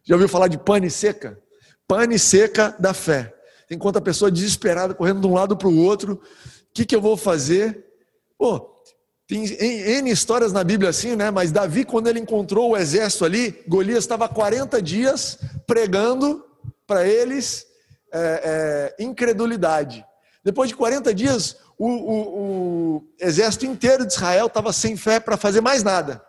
Já 0.06 0.16
ouviu 0.16 0.30
falar 0.30 0.48
de 0.48 0.58
pane 0.58 0.90
seca? 0.90 1.38
Pane 1.86 2.18
seca 2.18 2.74
da 2.80 2.94
fé. 2.94 3.36
Enquanto 3.70 3.98
a 3.98 4.02
pessoa 4.02 4.32
desesperada, 4.32 4.94
correndo 4.94 5.20
de 5.20 5.28
um 5.28 5.34
lado 5.34 5.58
para 5.58 5.68
o 5.68 5.78
outro, 5.78 6.14
o 6.14 6.20
que, 6.74 6.86
que 6.86 6.96
eu 6.96 7.02
vou 7.02 7.18
fazer? 7.18 7.86
Pô, 8.38 8.74
tem 9.28 9.44
N 9.46 10.10
histórias 10.10 10.54
na 10.54 10.64
Bíblia 10.64 10.90
assim, 10.90 11.16
né? 11.16 11.30
Mas 11.30 11.52
Davi, 11.52 11.84
quando 11.84 12.08
ele 12.08 12.20
encontrou 12.20 12.72
o 12.72 12.78
exército 12.78 13.26
ali, 13.26 13.62
Golias 13.68 14.06
estava 14.06 14.30
40 14.30 14.82
dias 14.82 15.38
pregando 15.68 16.44
para 16.88 17.06
eles 17.06 17.68
é, 18.12 18.96
é, 18.98 19.04
incredulidade. 19.04 20.04
Depois 20.44 20.70
de 20.70 20.76
40 20.76 21.14
dias, 21.14 21.58
o, 21.78 21.88
o, 21.88 22.96
o 22.96 23.08
exército 23.20 23.66
inteiro 23.66 24.06
de 24.06 24.14
Israel 24.14 24.48
estava 24.48 24.72
sem 24.72 24.96
fé 24.96 25.20
para 25.20 25.38
fazer 25.38 25.62
mais 25.62 25.84
nada. 25.84 26.24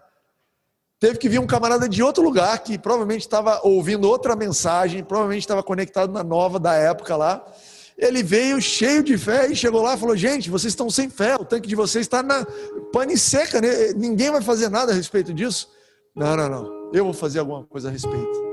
Teve 1.01 1.19
que 1.19 1.29
vir 1.29 1.41
um 1.41 1.47
camarada 1.47 1.89
de 1.89 2.03
outro 2.03 2.23
lugar 2.23 2.63
que 2.63 2.79
provavelmente 2.79 3.23
estava 3.23 3.61
ouvindo 3.65 4.09
outra 4.09 4.37
mensagem, 4.37 5.03
provavelmente 5.03 5.43
estava 5.43 5.63
conectado 5.63 6.13
na 6.13 6.23
nova 6.23 6.61
da 6.61 6.75
época 6.75 7.17
lá 7.17 7.45
ele 8.01 8.23
veio 8.23 8.61
cheio 8.61 9.03
de 9.03 9.19
fé 9.19 9.47
e 9.49 9.55
chegou 9.55 9.83
lá 9.83 9.95
e 9.95 9.99
falou: 9.99 10.17
Gente, 10.17 10.49
vocês 10.49 10.73
estão 10.73 10.89
sem 10.89 11.11
fé, 11.11 11.37
o 11.37 11.45
tanque 11.45 11.69
de 11.69 11.77
vocês 11.77 12.07
está 12.07 12.23
na 12.23 12.47
pane 12.93 13.17
seca, 13.17 13.61
né? 13.61 13.93
ninguém 13.95 14.31
vai 14.31 14.41
fazer 14.41 14.71
nada 14.71 14.91
a 14.91 14.95
respeito 14.95 15.35
disso. 15.35 15.69
Não, 16.17 16.35
não, 16.35 16.49
não, 16.49 16.91
eu 16.93 17.05
vou 17.05 17.13
fazer 17.13 17.41
alguma 17.41 17.65
coisa 17.65 17.89
a 17.89 17.93
respeito. 17.93 18.51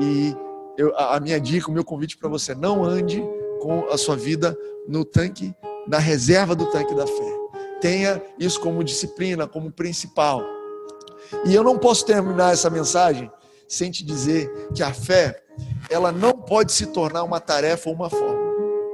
E 0.00 0.36
eu, 0.76 0.94
a 0.96 1.18
minha 1.20 1.40
dica, 1.40 1.70
o 1.70 1.72
meu 1.72 1.84
convite 1.84 2.18
para 2.18 2.28
você: 2.28 2.54
não 2.54 2.84
ande 2.84 3.22
com 3.60 3.86
a 3.88 3.96
sua 3.96 4.16
vida 4.16 4.56
no 4.88 5.04
tanque, 5.04 5.54
na 5.86 5.98
reserva 5.98 6.56
do 6.56 6.66
tanque 6.66 6.94
da 6.94 7.06
fé. 7.06 7.38
Tenha 7.80 8.20
isso 8.36 8.60
como 8.60 8.82
disciplina, 8.82 9.46
como 9.46 9.70
principal. 9.70 10.42
E 11.44 11.54
eu 11.54 11.62
não 11.62 11.78
posso 11.78 12.04
terminar 12.04 12.52
essa 12.52 12.70
mensagem 12.70 13.30
sem 13.66 13.90
te 13.90 14.04
dizer 14.04 14.50
que 14.74 14.82
a 14.82 14.92
fé, 14.92 15.42
ela 15.90 16.10
não 16.10 16.32
pode 16.32 16.72
se 16.72 16.86
tornar 16.86 17.22
uma 17.22 17.38
tarefa 17.38 17.88
ou 17.88 17.94
uma 17.94 18.08
forma. 18.08 18.48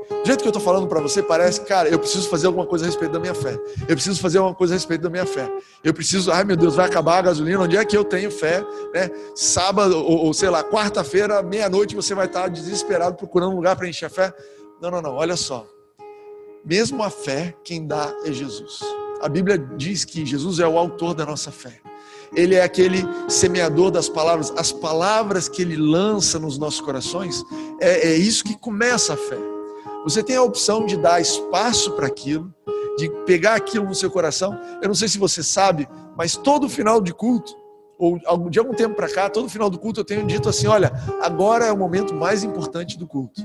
Do 0.08 0.26
jeito 0.26 0.40
que 0.40 0.48
eu 0.48 0.50
estou 0.50 0.62
falando 0.62 0.86
para 0.86 1.00
você, 1.00 1.22
parece, 1.22 1.60
cara, 1.62 1.88
eu 1.88 1.98
preciso 1.98 2.28
fazer 2.28 2.46
alguma 2.46 2.66
coisa 2.66 2.84
a 2.84 2.88
respeito 2.88 3.12
da 3.12 3.20
minha 3.20 3.34
fé. 3.34 3.58
Eu 3.86 3.94
preciso 3.94 4.20
fazer 4.20 4.38
alguma 4.38 4.56
coisa 4.56 4.74
a 4.74 4.76
respeito 4.76 5.02
da 5.02 5.10
minha 5.10 5.26
fé. 5.26 5.50
Eu 5.82 5.94
preciso, 5.94 6.32
ai 6.32 6.44
meu 6.44 6.56
Deus, 6.56 6.74
vai 6.74 6.86
acabar 6.86 7.18
a 7.18 7.22
gasolina, 7.22 7.60
onde 7.60 7.76
é 7.76 7.84
que 7.84 7.96
eu 7.96 8.04
tenho 8.04 8.30
fé? 8.30 8.64
Né? 8.94 9.10
Sábado, 9.34 9.96
ou, 9.96 10.26
ou 10.26 10.34
sei 10.34 10.48
lá, 10.48 10.64
quarta-feira, 10.64 11.42
meia-noite, 11.42 11.94
você 11.94 12.14
vai 12.14 12.26
estar 12.26 12.48
desesperado 12.48 13.16
procurando 13.16 13.52
um 13.52 13.56
lugar 13.56 13.76
para 13.76 13.88
encher 13.88 14.06
a 14.06 14.10
fé. 14.10 14.32
Não, 14.80 14.90
não, 14.90 15.02
não, 15.02 15.14
olha 15.14 15.36
só. 15.36 15.66
Mesmo 16.64 17.02
a 17.02 17.10
fé, 17.10 17.54
quem 17.62 17.86
dá 17.86 18.10
é 18.24 18.32
Jesus. 18.32 18.80
A 19.20 19.28
Bíblia 19.28 19.58
diz 19.58 20.04
que 20.04 20.24
Jesus 20.24 20.58
é 20.58 20.66
o 20.66 20.78
autor 20.78 21.14
da 21.14 21.26
nossa 21.26 21.50
fé. 21.50 21.80
Ele 22.36 22.54
é 22.54 22.62
aquele 22.62 23.04
semeador 23.28 23.90
das 23.90 24.08
palavras. 24.08 24.52
As 24.56 24.72
palavras 24.72 25.48
que 25.48 25.62
ele 25.62 25.76
lança 25.76 26.38
nos 26.38 26.58
nossos 26.58 26.80
corações, 26.80 27.42
é, 27.80 28.10
é 28.10 28.16
isso 28.16 28.44
que 28.44 28.58
começa 28.58 29.14
a 29.14 29.16
fé. 29.16 29.38
Você 30.04 30.22
tem 30.22 30.36
a 30.36 30.42
opção 30.42 30.84
de 30.84 30.96
dar 30.96 31.20
espaço 31.20 31.92
para 31.92 32.06
aquilo, 32.06 32.54
de 32.98 33.08
pegar 33.24 33.54
aquilo 33.54 33.86
no 33.86 33.94
seu 33.94 34.10
coração. 34.10 34.58
Eu 34.82 34.88
não 34.88 34.94
sei 34.94 35.08
se 35.08 35.18
você 35.18 35.42
sabe, 35.42 35.88
mas 36.16 36.36
todo 36.36 36.68
final 36.68 37.00
de 37.00 37.14
culto, 37.14 37.56
ou 37.98 38.18
de 38.50 38.58
algum 38.58 38.74
tempo 38.74 38.94
para 38.94 39.08
cá, 39.08 39.30
todo 39.30 39.48
final 39.48 39.70
do 39.70 39.78
culto 39.78 40.00
eu 40.00 40.04
tenho 40.04 40.26
dito 40.26 40.48
assim: 40.48 40.66
olha, 40.66 40.92
agora 41.22 41.64
é 41.64 41.72
o 41.72 41.76
momento 41.76 42.14
mais 42.14 42.44
importante 42.44 42.98
do 42.98 43.06
culto. 43.06 43.40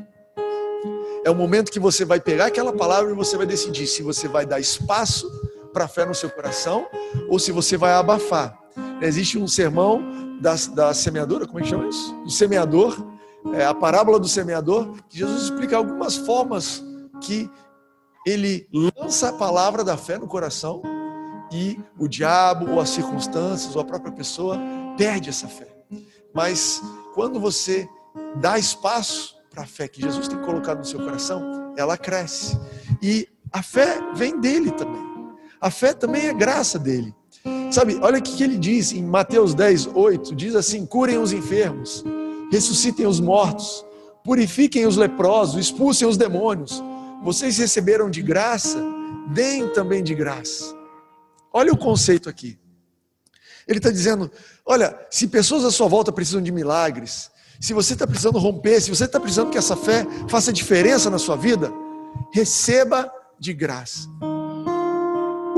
É 1.24 1.30
o 1.30 1.36
momento 1.36 1.72
que 1.72 1.80
você 1.80 2.04
vai 2.04 2.20
pegar 2.20 2.48
aquela 2.48 2.74
palavra 2.74 3.12
e 3.12 3.16
você 3.16 3.38
vai 3.38 3.46
decidir 3.46 3.88
se 3.88 4.02
você 4.02 4.28
vai 4.28 4.46
dar 4.46 4.60
espaço 4.60 5.30
para 5.72 5.86
a 5.86 5.88
fé 5.88 6.06
no 6.06 6.16
seu 6.16 6.30
coração 6.30 6.88
ou 7.30 7.40
se 7.40 7.52
você 7.52 7.78
vai 7.78 7.94
abafar. 7.94 8.59
Existe 9.02 9.38
um 9.38 9.48
sermão 9.48 10.04
da, 10.42 10.56
da 10.74 10.94
semeadora, 10.94 11.48
como 11.48 11.60
é 11.60 11.62
que 11.62 11.70
chama 11.70 11.88
isso? 11.88 12.14
Do 12.24 12.32
semeador, 12.32 12.98
é, 13.54 13.66
a 13.66 13.74
parábola 13.74 14.20
do 14.20 14.28
semeador, 14.28 14.96
que 15.10 15.20
Jesus 15.20 15.44
explica 15.44 15.78
algumas 15.78 16.18
formas 16.18 16.84
que 17.22 17.50
ele 18.26 18.68
lança 18.74 19.30
a 19.30 19.34
palavra 19.34 19.84
da 19.84 19.98
fé 19.98 20.18
no 20.18 20.28
coração 20.28 20.82
e 21.52 21.80
o 21.98 22.08
diabo, 22.08 22.70
ou 22.72 22.80
as 22.80 22.90
circunstâncias, 22.90 23.76
ou 23.76 23.82
a 23.82 23.86
própria 23.86 24.12
pessoa 24.12 24.60
perde 24.98 25.30
essa 25.30 25.48
fé. 25.48 25.68
Mas 26.34 26.82
quando 27.14 27.40
você 27.40 27.88
dá 28.36 28.60
espaço 28.60 29.36
para 29.50 29.64
a 29.64 29.68
fé 29.68 29.88
que 29.88 30.02
Jesus 30.02 30.28
tem 30.28 30.40
colocado 30.42 30.80
no 30.80 30.86
seu 30.86 31.00
coração, 31.00 31.74
ela 31.76 31.98
cresce. 31.98 32.60
E 33.02 33.28
a 33.52 33.64
fé 33.64 34.00
vem 34.14 34.40
dele 34.40 34.72
também. 34.72 35.02
A 35.60 35.72
fé 35.72 35.94
também 35.94 36.28
é 36.28 36.34
graça 36.34 36.78
dele. 36.78 37.16
Sabe, 37.72 38.00
olha 38.02 38.18
o 38.18 38.22
que 38.22 38.44
ele 38.44 38.58
diz 38.58 38.92
em 38.92 39.04
Mateus 39.04 39.54
10, 39.54 39.90
8: 39.94 40.36
diz 40.36 40.56
assim: 40.56 40.86
curem 40.86 41.20
os 41.20 41.32
enfermos, 41.32 42.04
ressuscitem 42.52 43.06
os 43.06 43.20
mortos, 43.20 43.86
purifiquem 44.24 44.88
os 44.88 44.98
leprosos, 44.98 45.60
expulsem 45.60 46.08
os 46.08 46.18
demônios. 46.18 46.84
Vocês 47.24 47.58
receberam 47.58 48.10
de 48.10 48.24
graça, 48.24 48.82
deem 49.34 49.68
também 49.70 50.04
de 50.04 50.16
graça. 50.16 50.76
Olha 51.54 51.72
o 51.72 51.78
conceito 51.78 52.28
aqui. 52.28 52.58
Ele 53.68 53.78
está 53.78 53.92
dizendo: 53.92 54.32
olha, 54.66 54.98
se 55.12 55.28
pessoas 55.28 55.64
à 55.64 55.70
sua 55.70 55.88
volta 55.88 56.12
precisam 56.12 56.42
de 56.42 56.52
milagres, 56.52 57.30
se 57.60 57.72
você 57.72 57.94
está 57.94 58.08
precisando 58.08 58.40
romper, 58.40 58.82
se 58.82 58.90
você 58.90 59.06
está 59.06 59.20
precisando 59.20 59.52
que 59.52 59.58
essa 59.60 59.76
fé 59.76 60.08
faça 60.28 60.52
diferença 60.52 61.08
na 61.08 61.20
sua 61.20 61.36
vida, 61.36 61.72
receba 62.34 63.12
de 63.40 63.54
graça. 63.54 64.10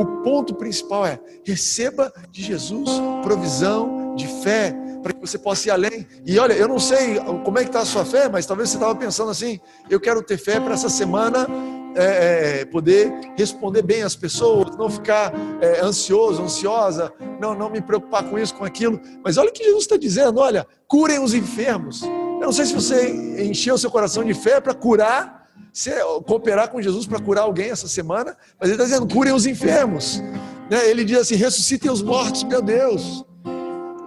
O 0.01 0.23
ponto 0.23 0.55
principal 0.55 1.05
é: 1.05 1.19
receba 1.45 2.11
de 2.31 2.41
Jesus 2.41 2.89
provisão 3.21 4.15
de 4.15 4.27
fé 4.43 4.75
para 5.03 5.13
que 5.13 5.19
você 5.19 5.37
possa 5.37 5.67
ir 5.67 5.71
além. 5.71 6.07
E 6.25 6.39
olha, 6.39 6.53
eu 6.53 6.67
não 6.67 6.79
sei 6.79 7.19
como 7.43 7.59
é 7.59 7.61
que 7.61 7.69
está 7.69 7.81
a 7.81 7.85
sua 7.85 8.03
fé, 8.03 8.27
mas 8.27 8.47
talvez 8.47 8.69
você 8.69 8.77
estava 8.77 8.95
pensando 8.95 9.29
assim: 9.29 9.59
eu 9.89 9.99
quero 9.99 10.23
ter 10.23 10.37
fé 10.37 10.59
para 10.59 10.73
essa 10.73 10.89
semana 10.89 11.47
é, 11.95 12.61
é, 12.61 12.65
poder 12.65 13.13
responder 13.37 13.83
bem 13.83 14.01
às 14.01 14.15
pessoas, 14.15 14.75
não 14.75 14.89
ficar 14.89 15.31
é, 15.61 15.81
ansioso, 15.81 16.41
ansiosa, 16.41 17.13
não, 17.39 17.53
não 17.53 17.69
me 17.69 17.81
preocupar 17.81 18.23
com 18.27 18.39
isso, 18.39 18.55
com 18.55 18.65
aquilo. 18.65 18.99
Mas 19.23 19.37
olha 19.37 19.49
o 19.49 19.53
que 19.53 19.63
Jesus 19.63 19.83
está 19.83 19.97
dizendo: 19.97 20.39
olha, 20.39 20.65
curem 20.87 21.19
os 21.19 21.35
enfermos. 21.35 22.01
Eu 22.01 22.47
não 22.47 22.51
sei 22.51 22.65
se 22.65 22.73
você 22.73 23.43
encheu 23.43 23.77
seu 23.77 23.91
coração 23.91 24.23
de 24.23 24.33
fé 24.33 24.59
para 24.59 24.73
curar, 24.73 25.40
se, 25.73 25.91
cooperar 26.25 26.69
com 26.69 26.81
Jesus 26.81 27.05
para 27.05 27.19
curar 27.19 27.43
alguém 27.43 27.69
essa 27.69 27.87
semana, 27.87 28.35
mas 28.59 28.69
ele 28.69 28.73
está 28.73 28.83
dizendo: 28.83 29.13
curem 29.13 29.33
os 29.33 29.45
enfermos. 29.45 30.21
Né? 30.69 30.89
Ele 30.89 31.03
diz 31.03 31.17
assim: 31.17 31.35
ressuscitem 31.35 31.91
os 31.91 32.01
mortos, 32.01 32.43
meu 32.43 32.61
Deus. 32.61 33.25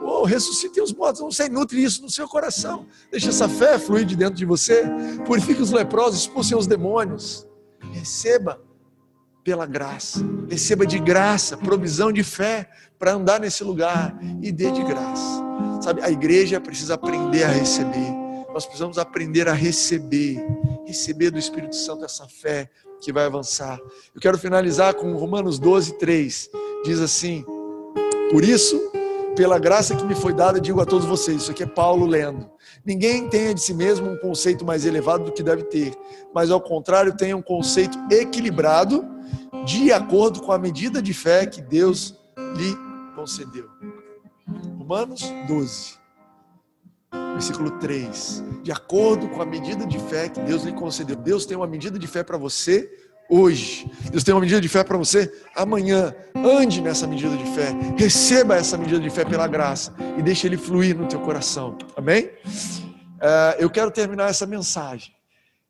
Oh, 0.02 0.24
ressuscitem 0.24 0.82
os 0.82 0.92
mortos, 0.92 1.22
não 1.22 1.30
sei, 1.30 1.48
nutre 1.48 1.82
isso 1.82 2.02
no 2.02 2.10
seu 2.10 2.28
coração. 2.28 2.86
Deixe 3.10 3.28
essa 3.28 3.48
fé 3.48 3.78
fluir 3.78 4.04
de 4.04 4.14
dentro 4.14 4.34
de 4.34 4.44
você. 4.44 4.84
Purifique 5.26 5.62
os 5.62 5.70
leprosos, 5.70 6.20
expulsem 6.20 6.56
os 6.56 6.66
demônios. 6.66 7.46
Receba 7.92 8.60
pela 9.42 9.66
graça, 9.66 10.24
receba 10.48 10.86
de 10.86 10.98
graça, 10.98 11.56
provisão 11.56 12.10
de 12.10 12.24
fé 12.24 12.68
para 12.98 13.12
andar 13.12 13.38
nesse 13.38 13.62
lugar 13.62 14.18
e 14.40 14.50
dê 14.50 14.70
de 14.70 14.82
graça. 14.82 15.42
Sabe, 15.82 16.02
a 16.02 16.10
igreja 16.10 16.58
precisa 16.60 16.94
aprender 16.94 17.44
a 17.44 17.48
receber. 17.48 18.10
Nós 18.54 18.64
precisamos 18.64 18.96
aprender 18.96 19.48
a 19.48 19.52
receber, 19.52 20.42
receber 20.86 21.30
do 21.30 21.38
Espírito 21.38 21.76
Santo 21.76 22.04
essa 22.04 22.28
fé 22.28 22.68
que 23.00 23.12
vai 23.12 23.26
avançar. 23.26 23.78
Eu 24.14 24.20
quero 24.20 24.38
finalizar 24.38 24.94
com 24.94 25.14
Romanos 25.14 25.58
12, 25.58 25.98
3. 25.98 26.50
Diz 26.84 27.00
assim: 27.00 27.44
Por 28.30 28.44
isso, 28.44 28.80
pela 29.36 29.58
graça 29.58 29.96
que 29.96 30.04
me 30.04 30.14
foi 30.14 30.32
dada, 30.32 30.60
digo 30.60 30.80
a 30.80 30.86
todos 30.86 31.06
vocês, 31.06 31.42
isso 31.42 31.50
aqui 31.50 31.62
é 31.62 31.66
Paulo 31.66 32.06
lendo. 32.06 32.48
Ninguém 32.84 33.28
tenha 33.28 33.54
de 33.54 33.60
si 33.60 33.74
mesmo 33.74 34.10
um 34.10 34.16
conceito 34.16 34.64
mais 34.64 34.84
elevado 34.84 35.24
do 35.24 35.32
que 35.32 35.42
deve 35.42 35.64
ter, 35.64 35.92
mas 36.34 36.50
ao 36.50 36.60
contrário, 36.60 37.16
tenha 37.16 37.36
um 37.36 37.42
conceito 37.42 37.98
equilibrado, 38.10 39.04
de 39.64 39.92
acordo 39.92 40.40
com 40.42 40.52
a 40.52 40.58
medida 40.58 41.00
de 41.00 41.14
fé 41.14 41.46
que 41.46 41.60
Deus 41.60 42.14
lhe 42.56 42.76
concedeu. 43.14 43.68
Romanos 44.78 45.22
12, 45.48 45.98
versículo 47.34 47.70
3. 47.72 48.42
De 48.62 48.72
acordo 48.72 49.28
com 49.28 49.42
a 49.42 49.46
medida 49.46 49.86
de 49.86 49.98
fé 49.98 50.28
que 50.28 50.40
Deus 50.40 50.62
lhe 50.62 50.72
concedeu. 50.72 51.16
Deus 51.16 51.44
tem 51.44 51.56
uma 51.56 51.66
medida 51.66 51.98
de 51.98 52.06
fé 52.06 52.22
para 52.22 52.38
você 52.38 52.90
hoje. 53.28 53.90
Deus 54.10 54.24
tem 54.24 54.34
uma 54.34 54.40
medida 54.40 54.60
de 54.60 54.68
fé 54.68 54.82
para 54.82 54.96
você 54.96 55.32
amanhã. 55.54 56.14
Ande 56.34 56.80
nessa 56.80 57.06
medida 57.06 57.36
de 57.36 57.44
fé. 57.54 57.74
Receba 57.96 58.56
essa 58.56 58.78
medida 58.78 59.00
de 59.00 59.10
fé 59.10 59.24
pela 59.24 59.46
graça 59.46 59.94
e 60.16 60.22
deixe 60.22 60.46
ele 60.46 60.56
fluir 60.56 60.96
no 60.96 61.06
teu 61.06 61.20
coração. 61.20 61.76
Amém? 61.96 62.30
Uh, 62.44 63.58
eu 63.58 63.68
quero 63.68 63.90
terminar 63.90 64.30
essa 64.30 64.46
mensagem. 64.46 65.12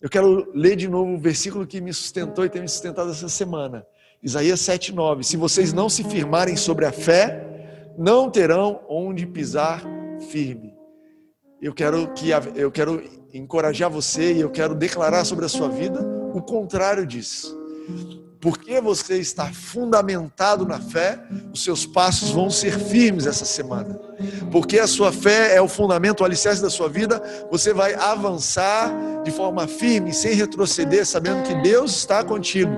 Eu 0.00 0.10
quero 0.10 0.50
ler 0.54 0.76
de 0.76 0.88
novo 0.88 1.14
o 1.14 1.18
versículo 1.18 1.66
que 1.66 1.80
me 1.80 1.92
sustentou 1.92 2.44
e 2.44 2.48
tem 2.50 2.60
me 2.60 2.68
sustentado 2.68 3.10
essa 3.10 3.28
semana. 3.28 3.86
Isaías 4.22 4.60
7,9. 4.60 5.22
Se 5.22 5.36
vocês 5.36 5.72
não 5.72 5.88
se 5.88 6.04
firmarem 6.04 6.56
sobre 6.56 6.84
a 6.84 6.92
fé, 6.92 7.92
não 7.96 8.30
terão 8.30 8.80
onde 8.88 9.26
pisar 9.26 9.82
firme. 10.30 10.73
Eu 11.64 11.72
quero 11.72 12.12
que 12.12 12.28
eu 12.56 12.70
quero 12.70 13.02
encorajar 13.32 13.88
você 13.88 14.34
e 14.34 14.40
eu 14.42 14.50
quero 14.50 14.74
declarar 14.74 15.24
sobre 15.24 15.46
a 15.46 15.48
sua 15.48 15.66
vida 15.66 15.98
o 16.34 16.42
contrário 16.42 17.06
disso. 17.06 17.58
Porque 18.38 18.82
você 18.82 19.16
está 19.16 19.50
fundamentado 19.50 20.66
na 20.66 20.78
fé, 20.78 21.18
os 21.54 21.64
seus 21.64 21.86
passos 21.86 22.32
vão 22.32 22.50
ser 22.50 22.78
firmes 22.78 23.26
essa 23.26 23.46
semana. 23.46 23.98
Porque 24.52 24.78
a 24.78 24.86
sua 24.86 25.10
fé 25.10 25.56
é 25.56 25.62
o 25.62 25.66
fundamento, 25.66 26.20
o 26.20 26.24
alicerce 26.26 26.60
da 26.60 26.68
sua 26.68 26.90
vida, 26.90 27.22
você 27.50 27.72
vai 27.72 27.94
avançar 27.94 28.92
de 29.24 29.30
forma 29.30 29.66
firme, 29.66 30.12
sem 30.12 30.34
retroceder, 30.34 31.06
sabendo 31.06 31.44
que 31.44 31.54
Deus 31.62 31.96
está 31.96 32.22
contigo. 32.22 32.74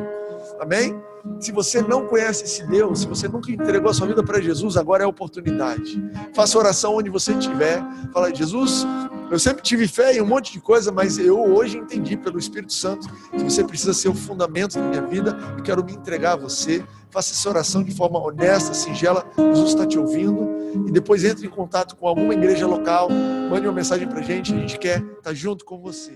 Amém? 0.61 0.94
Se 1.40 1.52
você 1.52 1.82
não 1.82 2.06
conhece 2.06 2.44
esse 2.44 2.66
Deus, 2.66 3.00
se 3.00 3.06
você 3.06 3.28
nunca 3.28 3.50
entregou 3.50 3.90
a 3.90 3.94
sua 3.94 4.06
vida 4.06 4.22
para 4.22 4.40
Jesus, 4.40 4.76
agora 4.76 5.02
é 5.02 5.06
a 5.06 5.08
oportunidade. 5.08 6.02
Faça 6.34 6.58
oração 6.58 6.96
onde 6.96 7.10
você 7.10 7.32
estiver. 7.32 7.82
Fala, 8.12 8.34
Jesus, 8.34 8.86
eu 9.30 9.38
sempre 9.38 9.62
tive 9.62 9.86
fé 9.86 10.14
em 10.14 10.22
um 10.22 10.26
monte 10.26 10.52
de 10.52 10.60
coisa, 10.60 10.90
mas 10.90 11.18
eu 11.18 11.38
hoje 11.38 11.78
entendi 11.78 12.16
pelo 12.16 12.38
Espírito 12.38 12.72
Santo 12.72 13.08
que 13.30 13.42
você 13.42 13.62
precisa 13.64 13.92
ser 13.92 14.08
o 14.08 14.14
fundamento 14.14 14.78
da 14.78 14.82
minha 14.82 15.02
vida. 15.02 15.36
Eu 15.56 15.62
quero 15.62 15.84
me 15.84 15.92
entregar 15.92 16.32
a 16.32 16.36
você. 16.36 16.84
Faça 17.10 17.32
essa 17.32 17.48
oração 17.48 17.82
de 17.82 17.94
forma 17.94 18.18
honesta, 18.18 18.72
singela. 18.72 19.26
Jesus 19.36 19.70
está 19.70 19.86
te 19.86 19.98
ouvindo. 19.98 20.48
E 20.86 20.90
depois 20.90 21.24
entre 21.24 21.46
em 21.46 21.50
contato 21.50 21.96
com 21.96 22.06
alguma 22.06 22.34
igreja 22.34 22.66
local. 22.66 23.08
Mande 23.50 23.66
uma 23.66 23.74
mensagem 23.74 24.06
para 24.08 24.20
a 24.20 24.22
gente. 24.22 24.54
A 24.54 24.58
gente 24.58 24.78
quer 24.78 25.02
estar 25.02 25.34
junto 25.34 25.64
com 25.64 25.78
você. 25.80 26.12